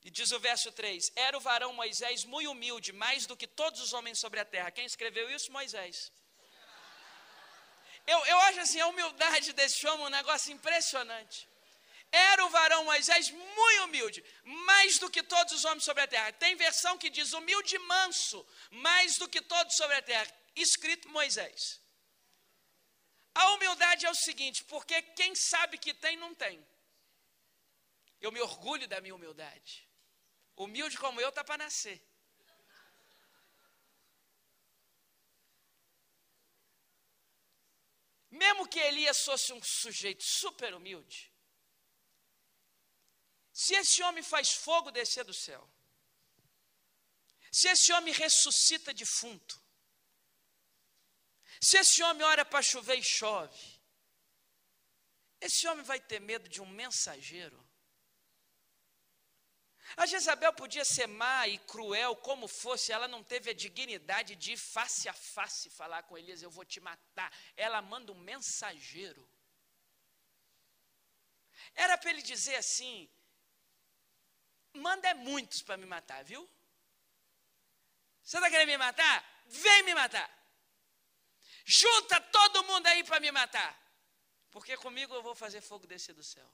[0.05, 3.81] E diz o verso 3: Era o varão Moisés muito humilde, mais do que todos
[3.81, 4.71] os homens sobre a terra.
[4.71, 5.51] Quem escreveu isso?
[5.51, 6.13] Moisés.
[8.07, 11.49] Eu, eu acho assim, a humildade desse homem um negócio impressionante.
[12.11, 16.33] Era o varão Moisés muito humilde, mais do que todos os homens sobre a terra.
[16.33, 20.31] Tem versão que diz humilde e manso, mais do que todos sobre a terra.
[20.55, 21.81] Escrito Moisés.
[23.35, 26.63] A humildade é o seguinte, porque quem sabe que tem, não tem.
[28.23, 29.91] Eu me orgulho da minha humildade.
[30.57, 32.01] Humilde como eu está para nascer.
[38.31, 41.31] Mesmo que Elias fosse um sujeito super humilde,
[43.53, 45.63] se esse homem faz fogo descer do céu,
[47.51, 49.61] se esse homem ressuscita defunto,
[51.61, 53.81] se esse homem ora para chover e chove,
[55.41, 57.72] esse homem vai ter medo de um mensageiro?
[59.97, 64.57] A Jezabel podia ser má e cruel como fosse, ela não teve a dignidade de
[64.57, 67.33] face a face falar com Elias: Eu vou te matar.
[67.57, 69.29] Ela manda um mensageiro.
[71.75, 73.09] Era para ele dizer assim:
[74.75, 76.49] Manda é muitos para me matar, viu?
[78.23, 79.43] Você está querendo me matar?
[79.47, 80.31] Vem me matar.
[81.65, 83.79] Junta todo mundo aí para me matar.
[84.51, 86.49] Porque comigo eu vou fazer fogo descer do céu.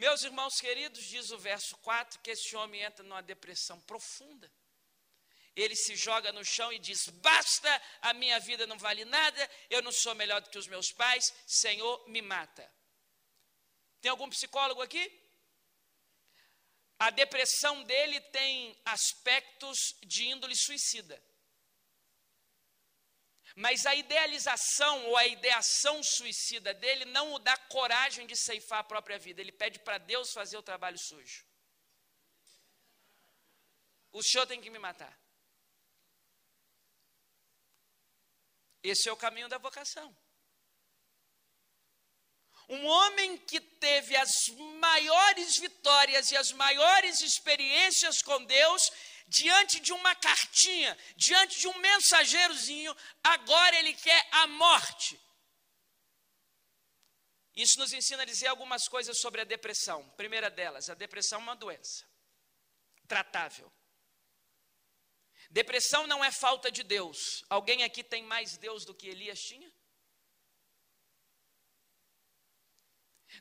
[0.00, 4.50] Meus irmãos queridos, diz o verso 4 que esse homem entra numa depressão profunda.
[5.54, 9.82] Ele se joga no chão e diz: Basta, a minha vida não vale nada, eu
[9.82, 12.66] não sou melhor do que os meus pais, Senhor, me mata.
[14.00, 15.04] Tem algum psicólogo aqui?
[16.98, 21.22] A depressão dele tem aspectos de índole suicida.
[23.56, 28.84] Mas a idealização ou a ideação suicida dele não o dá coragem de ceifar a
[28.84, 29.40] própria vida.
[29.40, 31.44] Ele pede para Deus fazer o trabalho sujo.
[34.12, 35.18] O senhor tem que me matar.
[38.82, 40.16] Esse é o caminho da vocação.
[42.68, 44.30] Um homem que teve as
[44.78, 48.82] maiores vitórias e as maiores experiências com Deus
[49.30, 55.18] diante de uma cartinha, diante de um mensageirozinho, agora ele quer a morte.
[57.54, 60.08] Isso nos ensina a dizer algumas coisas sobre a depressão.
[60.10, 62.08] Primeira delas, a depressão é uma doença
[63.06, 63.72] tratável.
[65.50, 67.44] Depressão não é falta de Deus.
[67.48, 69.72] Alguém aqui tem mais Deus do que Elias tinha?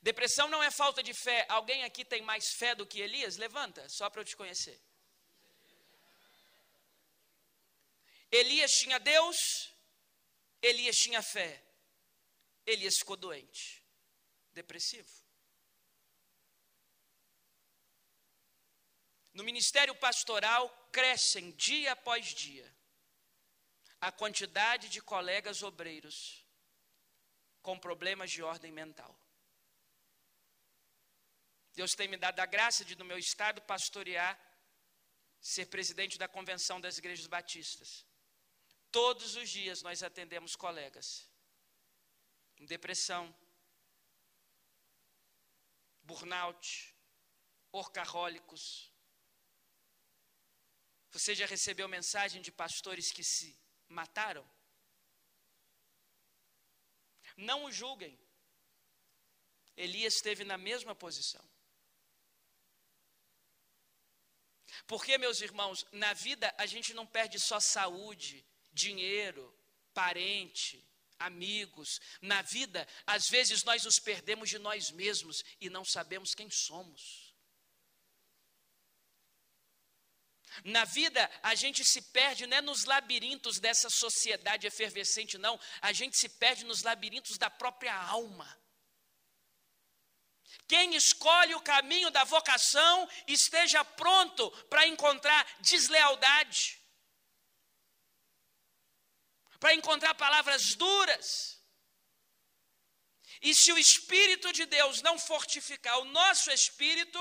[0.02, 1.46] Depressão não é falta de fé.
[1.50, 3.38] Alguém aqui tem mais fé do que Elias?
[3.38, 4.80] Levanta, só para eu te conhecer.
[8.32, 9.74] Elias tinha Deus,
[10.62, 11.64] Elias tinha fé.
[12.66, 13.84] Elias ficou doente,
[14.52, 15.10] depressivo.
[19.34, 22.70] No ministério pastoral, crescem dia após dia
[24.02, 26.46] a quantidade de colegas obreiros
[27.62, 29.14] com problemas de ordem mental.
[31.74, 34.38] Deus tem me dado a graça de, no meu estado, pastorear,
[35.40, 38.09] ser presidente da convenção das igrejas batistas.
[38.92, 41.30] Todos os dias nós atendemos colegas
[42.58, 43.34] com depressão,
[46.02, 46.96] burnout,
[47.72, 48.92] orcahólicos.
[51.12, 54.48] Você já recebeu mensagem de pastores que se mataram?
[57.38, 58.20] Não o julguem.
[59.78, 61.48] Elias esteve na mesma posição.
[64.86, 68.46] Porque, meus irmãos, na vida a gente não perde só saúde,
[68.80, 69.54] dinheiro,
[69.94, 70.84] parente,
[71.20, 72.00] amigos.
[72.22, 77.30] Na vida, às vezes nós nos perdemos de nós mesmos e não sabemos quem somos.
[80.64, 85.60] Na vida, a gente se perde não é nos labirintos dessa sociedade efervescente, não.
[85.82, 88.58] A gente se perde nos labirintos da própria alma.
[90.68, 96.79] Quem escolhe o caminho da vocação esteja pronto para encontrar deslealdade
[99.60, 101.60] para encontrar palavras duras.
[103.42, 107.20] E se o Espírito de Deus não fortificar o nosso espírito,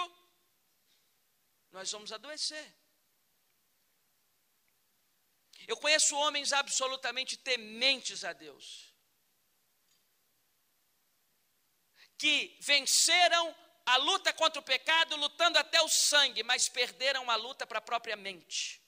[1.71, 2.77] nós vamos adoecer.
[5.67, 8.93] Eu conheço homens absolutamente tementes a Deus,
[12.17, 17.67] que venceram a luta contra o pecado lutando até o sangue, mas perderam a luta
[17.67, 18.83] para a própria mente.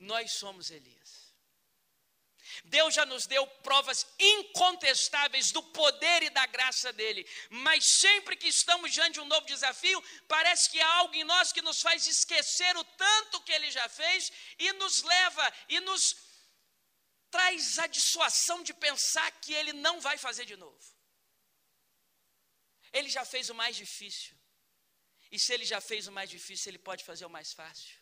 [0.00, 1.30] Nós somos Elias.
[2.64, 8.48] Deus já nos deu provas incontestáveis do poder e da graça dele, mas sempre que
[8.48, 12.06] estamos diante de um novo desafio, parece que há algo em nós que nos faz
[12.06, 16.02] esquecer o tanto que ele já fez e nos leva e nos
[17.30, 21.00] traz a dissuasão de pensar que ele não vai fazer de novo.
[22.92, 24.36] Ele já fez o mais difícil.
[25.30, 27.99] E se ele já fez o mais difícil, ele pode fazer o mais fácil.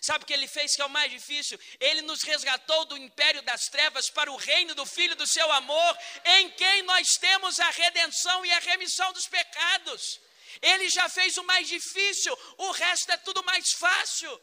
[0.00, 1.58] Sabe o que ele fez que é o mais difícil?
[1.80, 5.98] Ele nos resgatou do império das trevas para o reino do Filho do seu amor,
[6.24, 10.20] em quem nós temos a redenção e a remissão dos pecados.
[10.60, 14.40] Ele já fez o mais difícil, o resto é tudo mais fácil.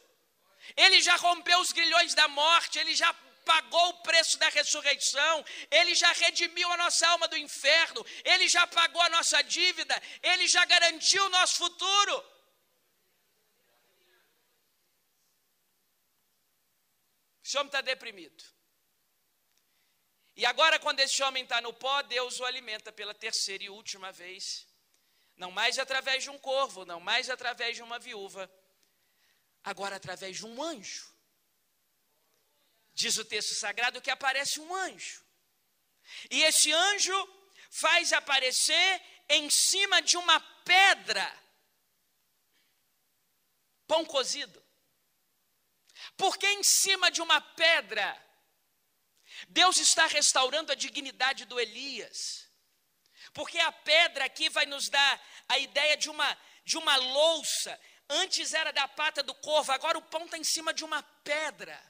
[0.77, 3.13] Ele já rompeu os grilhões da morte, ele já
[3.45, 8.65] pagou o preço da ressurreição, ele já redimiu a nossa alma do inferno, ele já
[8.67, 12.32] pagou a nossa dívida, ele já garantiu o nosso futuro.
[17.43, 18.43] Esse homem está deprimido.
[20.35, 24.11] E agora, quando esse homem está no pó, Deus o alimenta pela terceira e última
[24.11, 24.67] vez.
[25.35, 28.49] Não mais através de um corvo, não mais através de uma viúva,
[29.63, 31.13] agora através de um anjo.
[32.93, 35.23] Diz o texto sagrado que aparece um anjo.
[36.29, 37.29] E esse anjo
[37.69, 41.43] faz aparecer em cima de uma pedra
[43.87, 44.62] pão cozido.
[46.15, 48.21] Porque em cima de uma pedra,
[49.49, 52.49] Deus está restaurando a dignidade do Elias.
[53.33, 57.79] Porque a pedra aqui vai nos dar a ideia de uma, de uma louça.
[58.09, 61.81] Antes era da pata do corvo, agora o pão está em cima de uma pedra.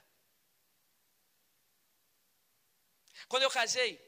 [3.28, 4.00] Quando eu casei,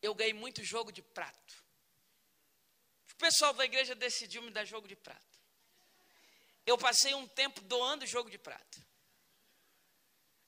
[0.00, 1.54] eu ganhei muito jogo de prato.
[3.12, 5.29] O pessoal da igreja decidiu me dar jogo de prato
[6.66, 8.90] eu passei um tempo doando jogo de prato.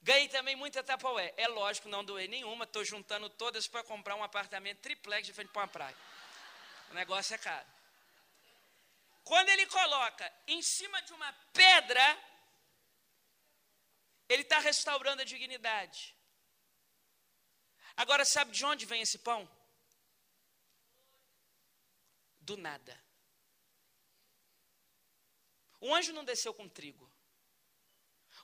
[0.02, 1.32] Ganhei também muita tapaué.
[1.36, 5.50] É lógico, não doei nenhuma, estou juntando todas para comprar um apartamento triplex de frente
[5.50, 5.96] para uma praia.
[6.90, 7.68] O negócio é caro.
[9.24, 12.18] Quando ele coloca em cima de uma pedra,
[14.28, 16.16] ele está restaurando a dignidade.
[17.96, 19.48] Agora, sabe de onde vem esse pão?
[22.40, 23.00] Do nada.
[25.82, 27.12] O anjo não desceu com trigo.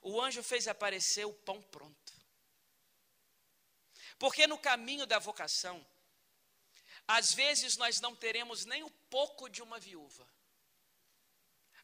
[0.02, 2.12] O anjo fez aparecer o pão pronto.
[4.18, 5.86] Porque no caminho da vocação,
[7.06, 10.28] às vezes nós não teremos nem o pouco de uma viúva.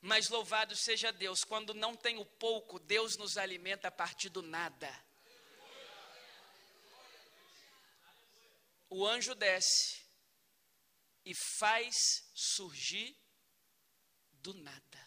[0.01, 4.43] Mas louvado seja Deus, quando não tem o pouco, Deus nos alimenta a partir do
[4.43, 4.93] nada.
[8.91, 10.05] O anjo desce
[11.25, 11.95] e faz
[12.35, 13.17] surgir
[14.33, 15.04] do nada.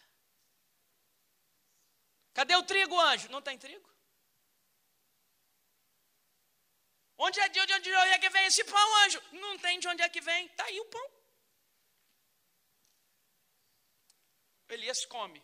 [2.38, 3.28] Cadê o trigo, anjo?
[3.30, 3.92] Não tem trigo.
[7.16, 9.20] Onde é de onde, onde é que vem esse pão, anjo?
[9.32, 10.46] Não tem de onde é que vem.
[10.46, 11.10] Está aí o pão.
[14.68, 15.42] Elias come.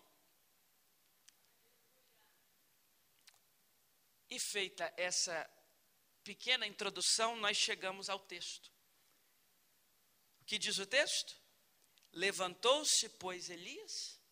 [4.31, 5.51] E feita essa
[6.23, 8.71] pequena introdução, nós chegamos ao texto.
[10.43, 11.35] O que diz o texto?
[12.13, 14.23] Levantou-se, pois, Elias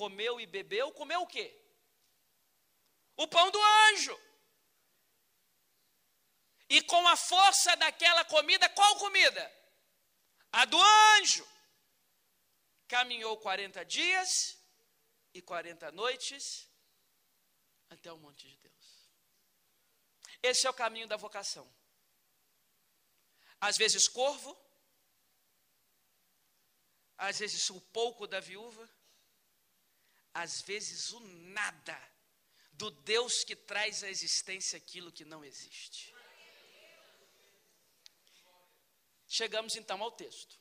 [0.00, 1.48] comeu e bebeu, comeu o quê?
[3.16, 4.16] O pão do anjo.
[6.68, 9.44] E com a força daquela comida, qual comida?
[10.52, 10.80] A do
[11.16, 11.46] anjo.
[12.88, 14.30] Caminhou 40 dias
[15.32, 16.68] e 40 noites
[17.88, 19.10] até o monte de Deus.
[20.42, 21.66] Esse é o caminho da vocação.
[23.60, 24.56] Às vezes corvo,
[27.16, 28.88] às vezes o pouco da viúva,
[30.42, 31.98] às vezes, o nada
[32.72, 36.14] do Deus que traz à existência aquilo que não existe.
[39.26, 40.60] Chegamos então ao texto.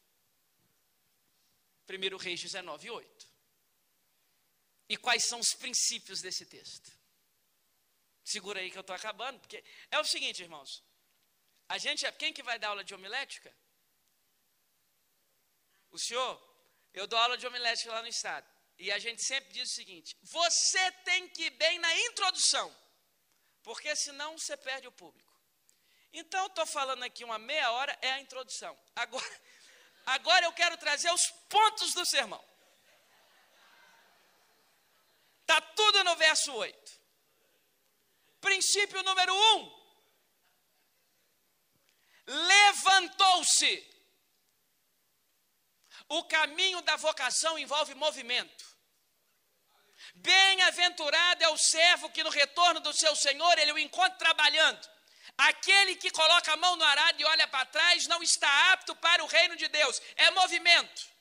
[1.89, 3.28] 1 Reis 19, 8.
[4.88, 6.89] E quais são os princípios desse texto?
[8.23, 9.61] Segura aí que eu estou acabando, porque
[9.91, 10.84] é o seguinte, irmãos.
[11.67, 13.53] A gente, quem que vai dar aula de homilética?
[15.91, 16.34] O senhor?
[16.93, 18.55] Eu dou aula de homilética lá no estado.
[18.78, 22.76] E a gente sempre diz o seguinte: você tem que ir bem na introdução,
[23.63, 25.34] porque senão você perde o público.
[26.11, 28.78] Então, estou falando aqui uma meia hora, é a introdução.
[28.95, 29.41] Agora,
[30.05, 32.43] agora eu quero trazer os pontos do sermão.
[35.41, 37.01] Está tudo no verso 8.
[38.41, 39.38] Princípio número 1.
[39.38, 39.86] Um.
[42.28, 43.95] Levantou-se
[46.10, 48.66] o caminho da vocação envolve movimento.
[50.16, 54.88] Bem-aventurado é o servo que no retorno do seu senhor ele o encontra trabalhando.
[55.38, 59.24] Aquele que coloca a mão no arado e olha para trás não está apto para
[59.24, 60.01] o reino de Deus.
[60.16, 61.14] É movimento.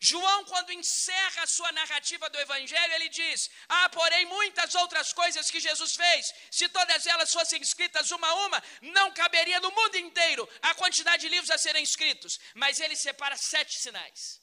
[0.00, 5.50] João, quando encerra a sua narrativa do Evangelho, ele diz: Há, porém, muitas outras coisas
[5.50, 6.32] que Jesus fez.
[6.50, 11.22] Se todas elas fossem escritas uma a uma, não caberia no mundo inteiro a quantidade
[11.22, 12.38] de livros a serem escritos.
[12.54, 14.40] Mas ele separa sete sinais.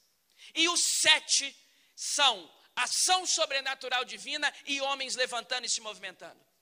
[0.53, 1.55] E os sete
[1.95, 6.54] são ação sobrenatural divina e homens levantando e se movimentando.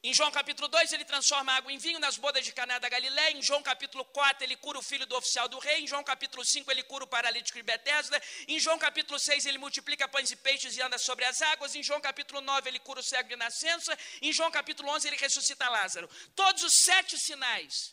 [0.00, 3.36] Em João capítulo 2, ele transforma água em vinho nas bodas de Caná da Galiléia.
[3.36, 5.80] Em João capítulo 4, ele cura o filho do oficial do rei.
[5.80, 8.22] Em João capítulo 5, ele cura o paralítico de Betesda.
[8.46, 11.74] Em João capítulo 6, ele multiplica pães e peixes e anda sobre as águas.
[11.74, 13.98] Em João capítulo 9, ele cura o cego de nascença.
[14.22, 16.08] Em João capítulo 11, ele ressuscita Lázaro.
[16.36, 17.92] Todos os sete sinais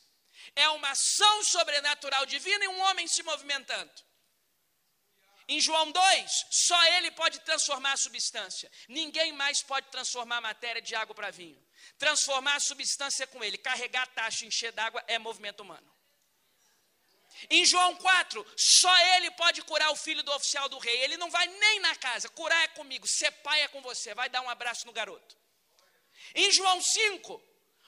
[0.55, 3.91] é uma ação sobrenatural divina e um homem se movimentando.
[5.47, 8.71] Em João 2, só ele pode transformar a substância.
[8.87, 11.63] Ninguém mais pode transformar a matéria de água para vinho.
[11.97, 15.95] Transformar a substância com ele, carregar a taxa, encher d'água é movimento humano.
[17.49, 21.03] Em João 4, só ele pode curar o filho do oficial do rei.
[21.03, 22.29] Ele não vai nem na casa.
[22.29, 24.13] Curar é comigo, ser pai é com você.
[24.13, 25.37] Vai dar um abraço no garoto.
[26.33, 27.43] Em João 5,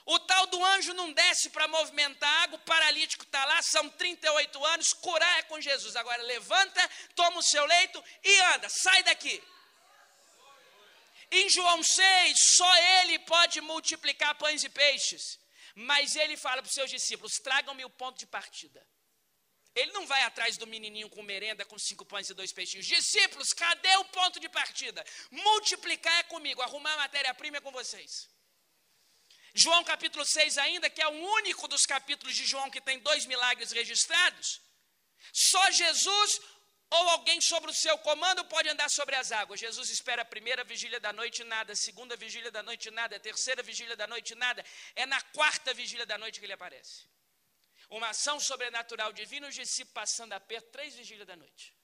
[0.06, 4.66] o tal do anjo não desce para movimentar água, o paralítico está lá, são 38
[4.66, 5.95] anos, curar é com Jesus.
[5.95, 9.43] Agora levanta, toma o seu leito e anda, sai daqui.
[11.32, 15.39] Em João 6, só ele pode multiplicar pães e peixes.
[15.75, 18.86] Mas ele fala para os seus discípulos: tragam-me o ponto de partida.
[19.75, 22.88] Ele não vai atrás do menininho com merenda, com cinco pães e dois peixinhos.
[22.88, 25.05] Discípulos, cadê o ponto de partida?
[25.30, 28.28] Multiplicar é comigo, arrumar matéria-prima é com vocês.
[29.53, 33.25] João capítulo 6 ainda, que é o único dos capítulos de João que tem dois
[33.28, 34.61] milagres registrados.
[35.32, 36.39] Só Jesus
[36.89, 39.59] ou alguém sobre o seu comando pode andar sobre as águas.
[39.59, 43.19] Jesus espera a primeira vigília da noite nada, a segunda vigília da noite nada, a
[43.19, 44.63] terceira vigília da noite nada.
[44.95, 47.07] É na quarta vigília da noite que ele aparece.
[47.89, 51.75] Uma ação sobrenatural divina, os discípulos passando a pé, três vigílias da noite.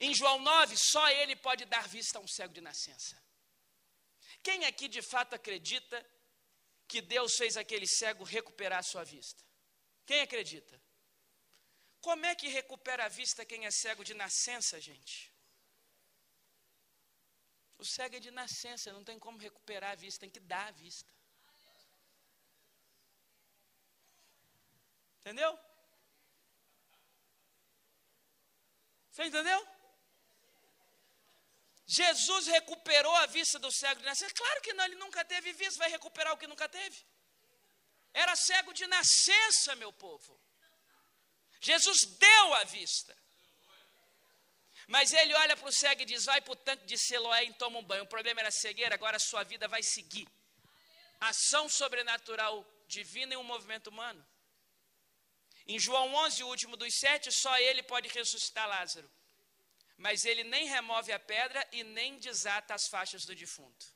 [0.00, 3.20] Em João 9, só ele pode dar vista a um cego de nascença.
[4.42, 6.04] Quem aqui de fato acredita
[6.88, 9.42] que Deus fez aquele cego recuperar a sua vista?
[10.04, 10.80] Quem acredita?
[12.06, 15.32] Como é que recupera a vista quem é cego de nascença, gente?
[17.78, 20.72] O cego é de nascença, não tem como recuperar a vista, tem que dar a
[20.72, 21.10] vista.
[25.20, 25.52] Entendeu?
[29.10, 29.60] Você entendeu?
[31.86, 34.34] Jesus recuperou a vista do cego de nascença?
[34.34, 36.98] Claro que não, ele nunca teve vista, vai recuperar o que nunca teve.
[38.12, 40.41] Era cego de nascença, meu povo.
[41.62, 43.16] Jesus deu a vista.
[44.88, 47.54] Mas ele olha para o cego e diz: vai para o tanque de Siloé e
[47.54, 48.04] toma um banho.
[48.04, 50.28] O problema era cegueira, agora a sua vida vai seguir.
[51.20, 52.54] Ação sobrenatural
[52.86, 54.26] divina e um movimento humano.
[55.66, 59.08] Em João 11, o último dos sete, só ele pode ressuscitar Lázaro
[60.02, 63.86] mas ele nem remove a pedra e nem desata as faixas do defunto.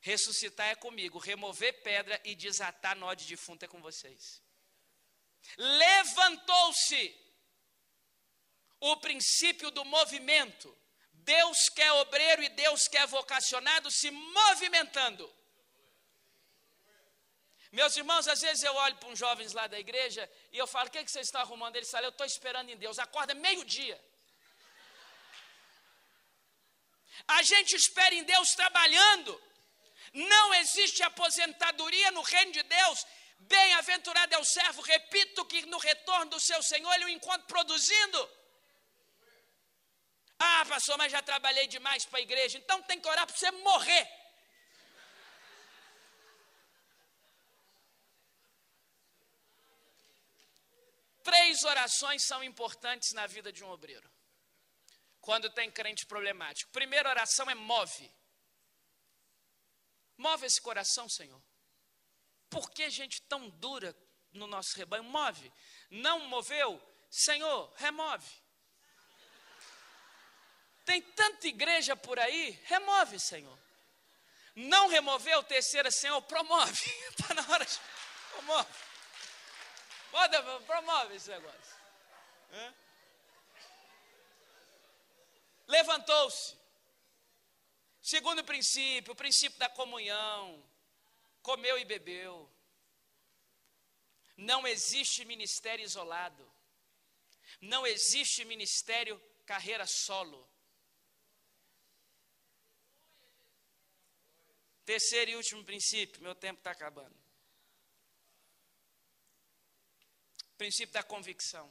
[0.00, 4.42] Ressuscitar é comigo, remover pedra e desatar nó de defunto é com vocês.
[5.56, 7.24] Levantou-se
[8.80, 10.76] o princípio do movimento.
[11.12, 15.32] Deus quer obreiro e Deus quer vocacionado se movimentando.
[17.72, 20.88] Meus irmãos, às vezes eu olho para uns jovens lá da igreja e eu falo:
[20.88, 21.76] o que, é que vocês estão arrumando?
[21.76, 22.98] Eles falam: eu estou esperando em Deus.
[22.98, 24.00] Acorda meio-dia.
[27.26, 29.42] A gente espera em Deus trabalhando.
[30.12, 33.06] Não existe aposentadoria no reino de Deus.
[33.38, 38.30] Bem-aventurado é o servo, repito que no retorno do seu Senhor ele o encontra produzindo.
[40.38, 43.50] Ah, pastor, mas já trabalhei demais para a igreja, então tem que orar para você
[43.50, 44.08] morrer.
[51.22, 54.10] Três orações são importantes na vida de um obreiro
[55.24, 56.70] quando tem crente problemático.
[56.70, 58.14] Primeira oração é move.
[60.18, 61.42] Move esse coração, Senhor.
[62.54, 63.92] Por que gente tão dura
[64.32, 65.02] no nosso rebanho?
[65.02, 65.52] Move.
[65.90, 66.80] Não moveu?
[67.10, 68.30] Senhor, remove.
[70.84, 73.58] Tem tanta igreja por aí, remove, Senhor.
[74.54, 76.88] Não removeu, terceira, Senhor, promove.
[77.10, 77.76] Está na hora de.
[78.30, 78.74] Promove.
[80.12, 81.76] Pode, promove esse negócio.
[82.52, 82.72] É?
[85.66, 86.56] Levantou-se.
[88.00, 90.62] Segundo princípio, o princípio da comunhão
[91.48, 92.50] comeu e bebeu.
[94.36, 96.44] Não existe ministério isolado.
[97.60, 100.40] Não existe ministério carreira solo.
[104.86, 107.16] Terceiro e último princípio, meu tempo está acabando.
[110.56, 111.66] Princípio da convicção.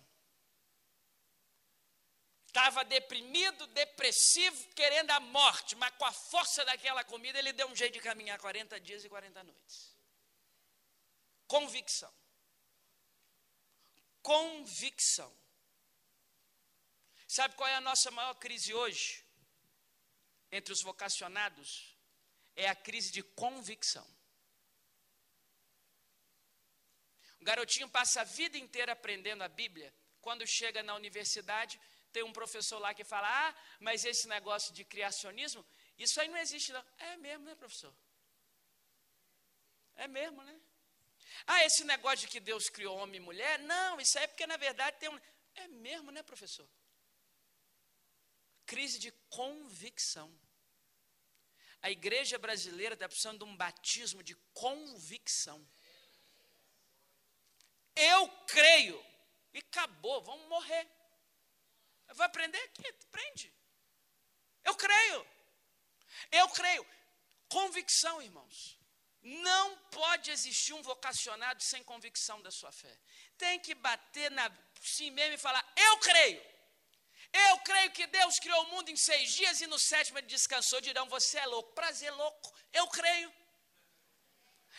[2.53, 7.75] Estava deprimido, depressivo, querendo a morte, mas com a força daquela comida ele deu um
[7.75, 9.97] jeito de caminhar 40 dias e 40 noites.
[11.47, 12.13] Convicção.
[14.21, 15.35] Convicção.
[17.27, 19.25] Sabe qual é a nossa maior crise hoje?
[20.51, 21.97] Entre os vocacionados?
[22.55, 24.07] É a crise de convicção.
[27.41, 29.91] O garotinho passa a vida inteira aprendendo a Bíblia.
[30.21, 31.81] Quando chega na universidade,
[32.13, 35.65] tem um professor lá que fala: Ah, mas esse negócio de criacionismo,
[35.97, 36.85] isso aí não existe, não.
[36.97, 37.93] É mesmo, né, professor?
[39.95, 40.55] É mesmo, né?
[41.47, 44.47] Ah, esse negócio de que Deus criou homem e mulher, não, isso aí é porque
[44.47, 45.19] na verdade tem um.
[45.55, 46.67] É mesmo, né, professor?
[48.65, 50.29] Crise de convicção.
[51.81, 55.59] A igreja brasileira está precisando de um batismo de convicção.
[57.95, 59.03] Eu creio.
[59.53, 60.87] E acabou, vamos morrer.
[62.13, 63.53] Vou aprender aqui, prende.
[64.63, 65.27] Eu creio.
[66.31, 66.85] Eu creio.
[67.49, 68.79] Convicção, irmãos.
[69.21, 72.99] Não pode existir um vocacionado sem convicção da sua fé.
[73.37, 74.51] Tem que bater na
[74.81, 76.53] si mesmo e falar: Eu creio.
[77.33, 80.79] Eu creio que Deus criou o mundo em seis dias e no sétimo ele descansou.
[80.81, 81.73] Dirão, você é louco.
[81.73, 82.53] Prazer louco.
[82.71, 83.33] Eu creio.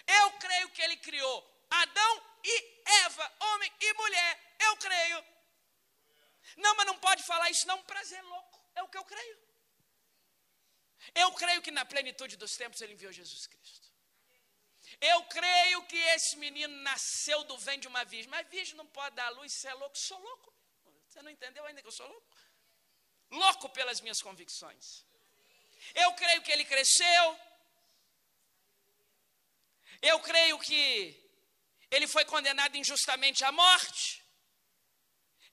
[0.07, 4.57] Eu creio que ele criou Adão e Eva, homem e mulher.
[4.61, 5.34] Eu creio.
[6.57, 7.82] Não, mas não pode falar isso, não.
[7.82, 8.61] Prazer louco.
[8.74, 9.38] É o que eu creio.
[11.14, 13.92] Eu creio que na plenitude dos tempos ele enviou Jesus Cristo.
[15.00, 18.30] Eu creio que esse menino nasceu do vento de uma virgem.
[18.30, 19.98] Mas virgem não pode dar luz, você é louco.
[19.98, 20.52] Sou louco.
[21.09, 22.34] Você não entendeu ainda que eu sou louco?
[23.30, 25.05] louco pelas minhas convicções.
[25.94, 27.40] Eu creio que ele cresceu.
[30.00, 31.20] Eu creio que
[31.90, 34.24] ele foi condenado injustamente à morte.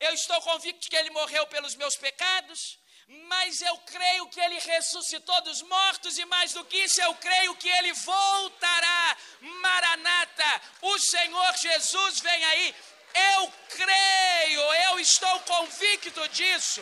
[0.02, 2.80] Eu estou convicto que ele morreu pelos meus pecados.
[3.28, 7.56] Mas eu creio que ele ressuscitou dos mortos, e mais do que isso, eu creio
[7.56, 9.18] que ele voltará.
[9.42, 12.76] Maranata, o Senhor Jesus vem aí.
[13.14, 16.82] Eu creio, eu estou convicto disso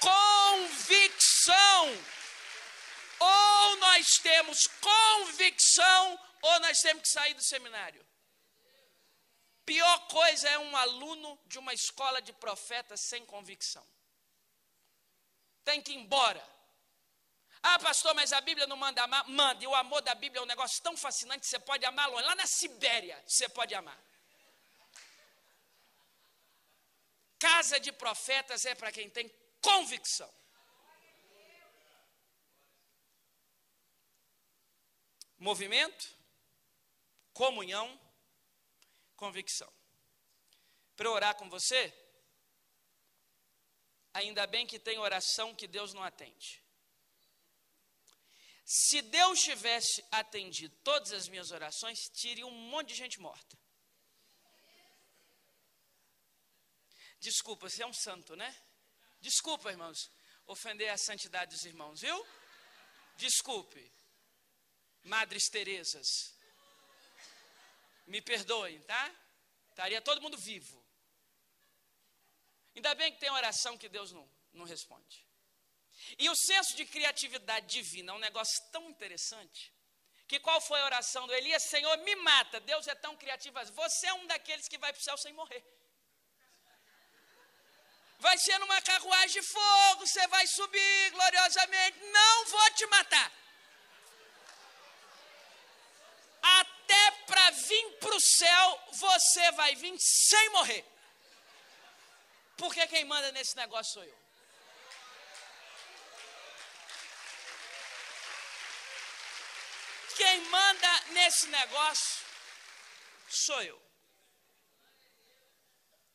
[0.00, 2.04] convicção.
[3.20, 8.04] Ou nós temos convicção, ou nós temos que sair do seminário.
[9.70, 13.86] Pior coisa é um aluno de uma escola de profetas sem convicção.
[15.62, 16.44] Tem que ir embora.
[17.62, 19.28] Ah, pastor, mas a Bíblia não manda amar?
[19.28, 19.62] Manda.
[19.62, 22.24] E o amor da Bíblia é um negócio tão fascinante que você pode amar longe.
[22.24, 23.96] Lá na Sibéria, você pode amar.
[27.38, 30.34] Casa de profetas é para quem tem convicção.
[35.38, 36.12] Movimento,
[37.32, 38.09] comunhão,
[39.20, 39.70] convicção.
[40.96, 41.82] Para orar com você,
[44.14, 46.64] ainda bem que tem oração que Deus não atende.
[48.64, 53.58] Se Deus tivesse atendido todas as minhas orações, teria um monte de gente morta.
[57.18, 58.50] Desculpa, você é um santo, né?
[59.20, 60.10] Desculpa, irmãos,
[60.46, 62.26] ofender a santidade dos irmãos, viu?
[63.16, 63.92] Desculpe.
[65.02, 66.39] Madres Terezas.
[68.10, 69.04] Me perdoem, tá?
[69.70, 70.78] Estaria todo mundo vivo.
[72.74, 75.16] Ainda bem que tem oração que Deus não, não responde.
[76.18, 79.72] E o senso de criatividade divina é um negócio tão interessante.
[80.26, 81.62] Que qual foi a oração do Elias?
[81.74, 82.60] Senhor, me mata.
[82.60, 83.58] Deus é tão criativo.
[83.82, 85.64] Você é um daqueles que vai para o céu sem morrer
[88.20, 91.98] vai ser numa carruagem de fogo, você vai subir gloriosamente.
[92.04, 93.32] Não vou te matar.
[96.42, 97.10] Até
[98.00, 100.84] para o céu, você vai vir sem morrer.
[102.56, 104.18] Porque quem manda nesse negócio sou eu.
[110.16, 112.26] Quem manda nesse negócio
[113.28, 113.80] sou eu.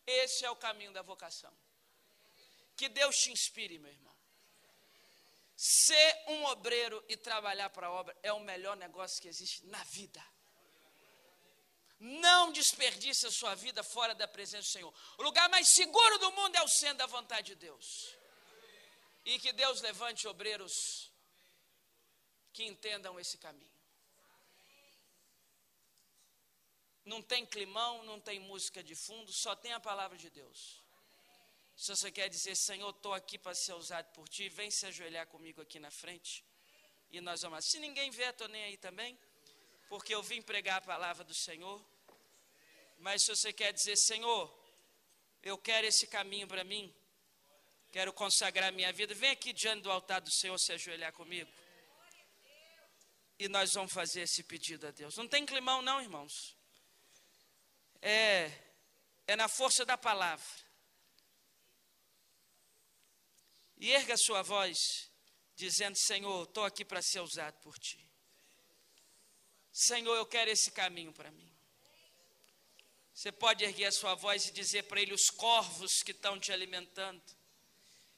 [0.05, 1.51] Esse é o caminho da vocação.
[2.77, 4.15] Que Deus te inspire, meu irmão.
[5.57, 9.83] Ser um obreiro e trabalhar para a obra é o melhor negócio que existe na
[9.85, 10.23] vida.
[11.99, 14.93] Não desperdice a sua vida fora da presença do Senhor.
[15.17, 18.15] O lugar mais seguro do mundo é o centro da vontade de Deus.
[19.23, 21.11] E que Deus levante obreiros
[22.53, 23.75] que entendam esse caminho.
[27.05, 30.83] Não tem climão, não tem música de fundo, só tem a palavra de Deus.
[31.75, 35.27] Se você quer dizer, Senhor, estou aqui para ser usado por ti, vem se ajoelhar
[35.27, 36.43] comigo aqui na frente.
[37.11, 37.65] E nós vamos.
[37.65, 39.19] Se ninguém vier, estou nem aí também,
[39.89, 41.83] porque eu vim pregar a palavra do Senhor.
[42.97, 44.53] Mas se você quer dizer, Senhor,
[45.43, 46.93] eu quero esse caminho para mim,
[47.91, 51.51] quero consagrar minha vida, vem aqui diante do altar do Senhor se ajoelhar comigo.
[53.37, 55.15] E nós vamos fazer esse pedido a Deus.
[55.17, 56.55] Não tem climão, não, irmãos.
[58.01, 58.51] É,
[59.27, 60.45] é na força da palavra.
[63.77, 64.77] E erga sua voz,
[65.55, 68.05] dizendo: Senhor, estou aqui para ser usado por ti.
[69.77, 71.53] Senhor, eu quero esse caminho para mim.
[73.13, 76.49] Você pode erguer a sua voz e dizer para ele os corvos que estão te
[76.53, 77.21] alimentando.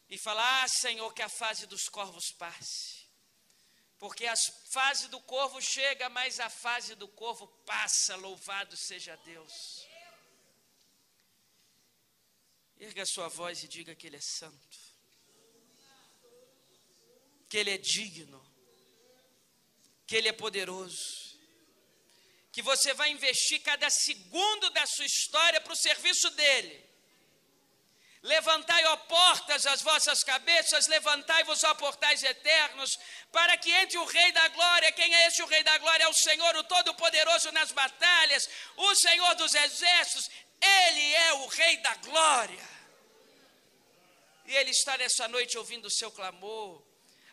[0.08, 3.08] E falar: Ah, Senhor, que a fase dos corvos passe.
[3.98, 4.36] Porque a
[4.70, 8.16] fase do corvo chega, mas a fase do corvo passa.
[8.16, 9.52] Louvado seja Deus.
[12.80, 14.78] Erga a sua voz e diga que Ele é santo,
[17.50, 18.40] que Ele é digno,
[20.06, 21.27] que Ele é poderoso,
[22.58, 26.84] que você vai investir cada segundo da sua história para o serviço dEle.
[28.24, 32.98] Levantai, ó portas, as vossas cabeças, levantai-vos, ó portais eternos,
[33.32, 34.92] para que entre o Rei da Glória.
[34.92, 36.06] Quem é esse o Rei da Glória?
[36.06, 40.28] É o Senhor, o Todo-Poderoso nas batalhas, o Senhor dos Exércitos.
[40.60, 42.70] Ele é o Rei da Glória.
[44.48, 46.87] E Ele está nessa noite ouvindo o seu clamor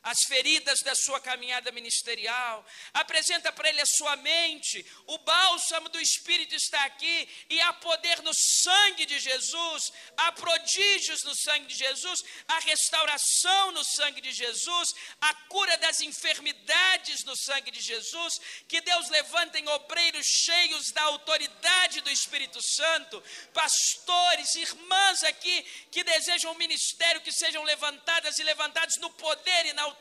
[0.05, 5.99] as feridas da sua caminhada ministerial, apresenta para ele a sua mente, o bálsamo do
[5.99, 11.75] Espírito está aqui, e há poder no sangue de Jesus, há prodígios no sangue de
[11.75, 18.35] Jesus, há restauração no sangue de Jesus, a cura das enfermidades no sangue de Jesus,
[18.69, 23.23] que Deus levanta em obreiros cheios da autoridade do Espírito Santo,
[23.55, 29.73] pastores, irmãs aqui que desejam um ministério que sejam levantadas e levantados no poder e
[29.73, 29.94] na autoridade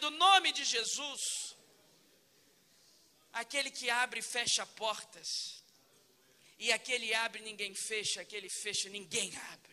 [0.00, 1.56] do nome de Jesus.
[3.32, 5.62] Aquele que abre e fecha portas.
[6.58, 9.72] E aquele abre ninguém fecha, aquele fecha ninguém abre.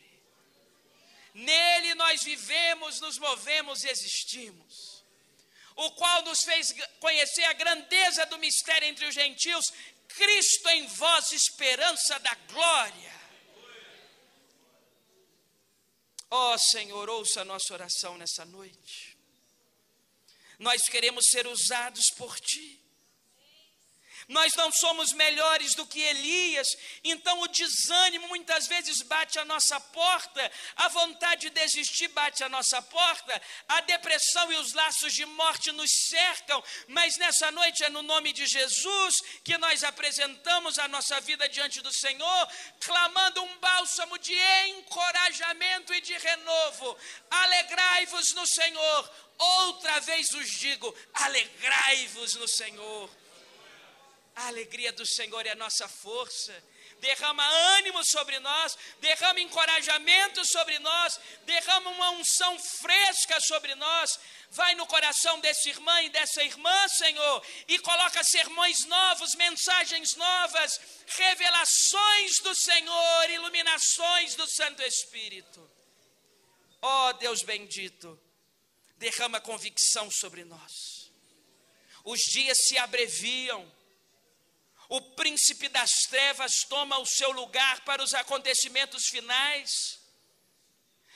[1.34, 5.04] Nele nós vivemos, nos movemos e existimos.
[5.76, 9.66] O qual nos fez conhecer a grandeza do mistério entre os gentios,
[10.08, 13.20] Cristo em vós, esperança da glória.
[16.32, 19.09] Ó oh, Senhor, ouça a nossa oração nessa noite.
[20.60, 22.80] Nós queremos ser usados por Ti.
[24.30, 26.68] Nós não somos melhores do que Elias,
[27.04, 32.50] então o desânimo muitas vezes bate a nossa porta, a vontade de desistir bate a
[32.50, 37.90] nossa porta, a depressão e os laços de morte nos cercam, mas nessa noite é
[37.90, 42.50] no nome de Jesus que nós apresentamos a nossa vida diante do Senhor,
[42.82, 44.36] clamando um bálsamo de
[44.68, 46.96] encorajamento e de renovo.
[47.32, 53.10] Alegrai-vos no Senhor, Outra vez os digo: alegrai-vos no Senhor.
[54.36, 56.54] A alegria do Senhor é a nossa força.
[57.00, 57.46] Derrama
[57.78, 64.20] ânimo sobre nós, derrama encorajamento sobre nós, derrama uma unção fresca sobre nós.
[64.52, 70.80] Vai no coração desse irmão e dessa irmã, Senhor, e coloca sermões novos, mensagens novas,
[71.08, 75.72] revelações do Senhor, iluminações do Santo Espírito.
[76.82, 78.20] Ó oh, Deus bendito
[79.00, 81.12] derrama convicção sobre nós.
[82.04, 83.80] Os dias se abreviam.
[84.90, 90.00] O príncipe das trevas toma o seu lugar para os acontecimentos finais.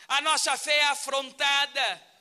[0.08, 2.13] A nossa fé é afrontada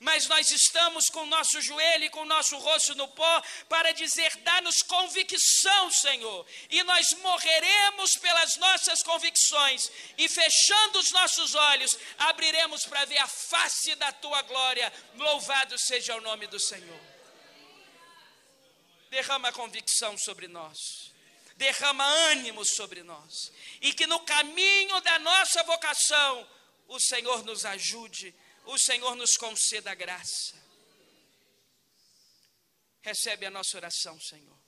[0.00, 3.92] mas nós estamos com o nosso joelho e com o nosso rosto no pó para
[3.92, 9.82] dizer: dá-nos convicção, Senhor, e nós morreremos pelas nossas convicções,
[10.16, 14.90] e fechando os nossos olhos, abriremos para ver a face da tua glória.
[15.16, 17.00] Louvado seja o nome do Senhor.
[19.10, 21.10] Derrama convicção sobre nós
[21.56, 26.48] derrama ânimo sobre nós, e que no caminho da nossa vocação
[26.88, 28.34] o Senhor nos ajude
[28.64, 30.54] o Senhor nos conceda graça.
[33.02, 34.58] Recebe a nossa oração, Senhor.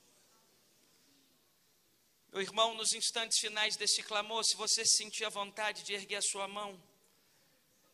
[2.31, 6.21] Meu irmão, nos instantes finais desse clamor, se você sentir a vontade de erguer a
[6.21, 6.81] sua mão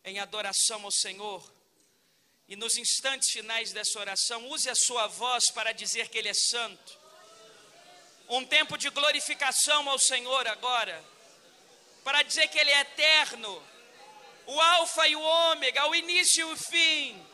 [0.02, 1.60] em adoração ao Senhor,
[2.48, 6.34] e nos instantes finais dessa oração, use a sua voz para dizer que Ele é
[6.34, 6.98] santo.
[8.30, 11.04] Um tempo de glorificação ao Senhor agora,
[12.02, 13.62] para dizer que Ele é eterno,
[14.50, 17.26] o Alfa e o Ômega, o início e o fim.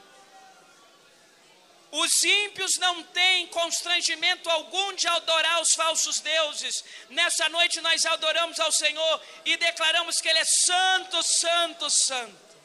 [1.91, 6.85] Os ímpios não têm constrangimento algum de adorar os falsos deuses.
[7.09, 12.57] Nessa noite nós adoramos ao Senhor e declaramos que Ele é santo, santo, santo.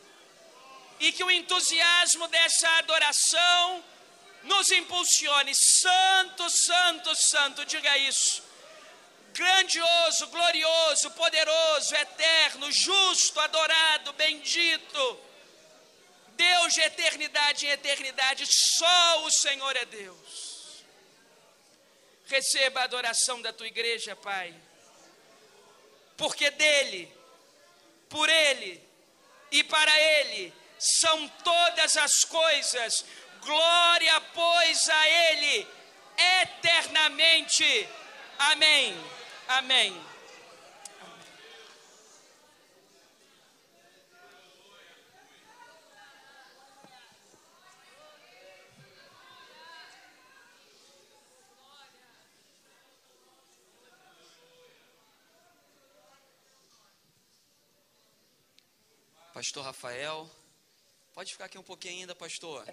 [1.00, 3.84] E que o entusiasmo dessa adoração
[4.44, 5.54] nos impulsione.
[5.56, 8.44] Santo, santo, santo, diga isso.
[9.42, 15.20] Grandioso, glorioso, poderoso, eterno, justo, adorado, bendito.
[16.30, 20.84] Deus de eternidade em eternidade, só o Senhor é Deus.
[22.28, 24.54] Receba a adoração da tua igreja, Pai,
[26.16, 27.12] porque dele,
[28.10, 28.80] por ele
[29.50, 33.04] e para ele são todas as coisas
[33.42, 35.68] glória, pois, a Ele
[36.44, 37.90] eternamente.
[38.38, 39.21] Amém.
[39.58, 39.94] Amém.
[59.34, 60.30] Pastor Rafael.
[61.14, 62.64] Pode ficar aqui um pouquinho ainda, pastor.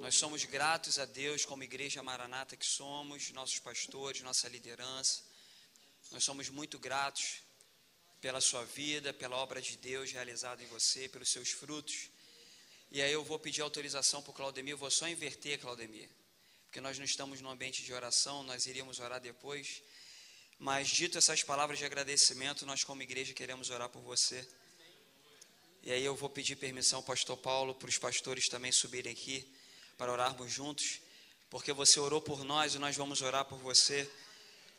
[0.00, 5.33] Nós somos gratos a Deus como igreja maranata que somos, nossos pastores, nossa liderança.
[6.14, 7.42] Nós somos muito gratos
[8.20, 12.08] pela sua vida, pela obra de Deus realizada em você, pelos seus frutos.
[12.92, 16.08] E aí eu vou pedir autorização para o Claudemir, eu vou só inverter, Claudemir,
[16.66, 19.82] porque nós não estamos no ambiente de oração, nós iríamos orar depois.
[20.56, 24.48] Mas dito essas palavras de agradecimento, nós como igreja queremos orar por você.
[25.82, 29.52] E aí eu vou pedir permissão ao pastor Paulo para os pastores também subirem aqui
[29.98, 31.00] para orarmos juntos,
[31.50, 34.08] porque você orou por nós e nós vamos orar por você,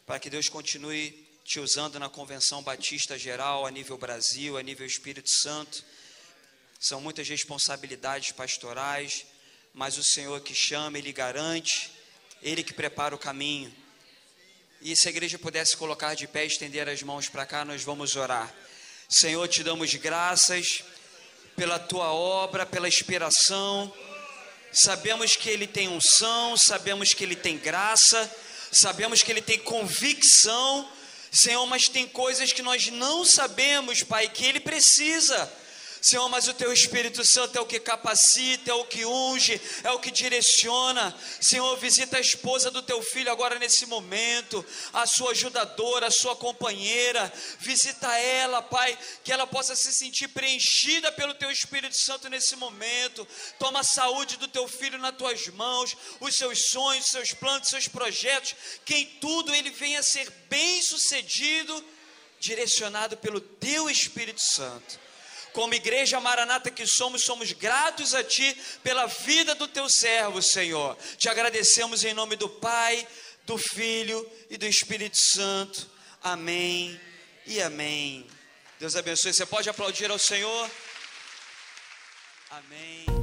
[0.05, 4.83] para que Deus continue te usando na convenção batista geral, a nível Brasil, a nível
[4.83, 5.83] Espírito Santo.
[6.79, 9.27] São muitas responsabilidades pastorais,
[9.71, 11.91] mas o Senhor que chama, Ele garante,
[12.41, 13.71] Ele que prepara o caminho.
[14.81, 18.15] E se a igreja pudesse colocar de pé estender as mãos para cá, nós vamos
[18.15, 18.51] orar.
[19.07, 20.83] Senhor, te damos graças
[21.55, 23.93] pela tua obra, pela inspiração.
[24.73, 28.35] Sabemos que ele tem unção, sabemos que ele tem graça,
[28.71, 30.89] sabemos que ele tem convicção,
[31.35, 35.51] Senhor, mas tem coisas que nós não sabemos, Pai, que ele precisa.
[36.05, 39.89] Senhor, mas o teu Espírito Santo é o que capacita, é o que unge, é
[39.89, 41.17] o que direciona.
[41.41, 46.35] Senhor, visita a esposa do teu filho agora nesse momento, a sua ajudadora, a sua
[46.35, 47.33] companheira.
[47.57, 53.27] Visita ela, Pai, que ela possa se sentir preenchida pelo teu Espírito Santo nesse momento.
[53.57, 57.63] Toma a saúde do teu filho nas tuas mãos, os seus sonhos, os seus planos,
[57.63, 58.53] os seus projetos,
[58.85, 61.83] que em tudo ele venha a ser bem sucedido,
[62.39, 65.04] direcionado pelo teu Espírito Santo.
[65.55, 70.97] Como igreja maranata que somos, somos gratos a Ti pela vida do Teu servo, Senhor.
[71.17, 73.07] Te agradecemos em nome do Pai,
[73.45, 75.89] do Filho e do Espírito Santo.
[76.21, 76.99] Amém
[77.45, 78.27] e amém.
[78.81, 79.33] Deus abençoe.
[79.33, 80.69] Você pode aplaudir ao Senhor?
[82.51, 83.14] Amém.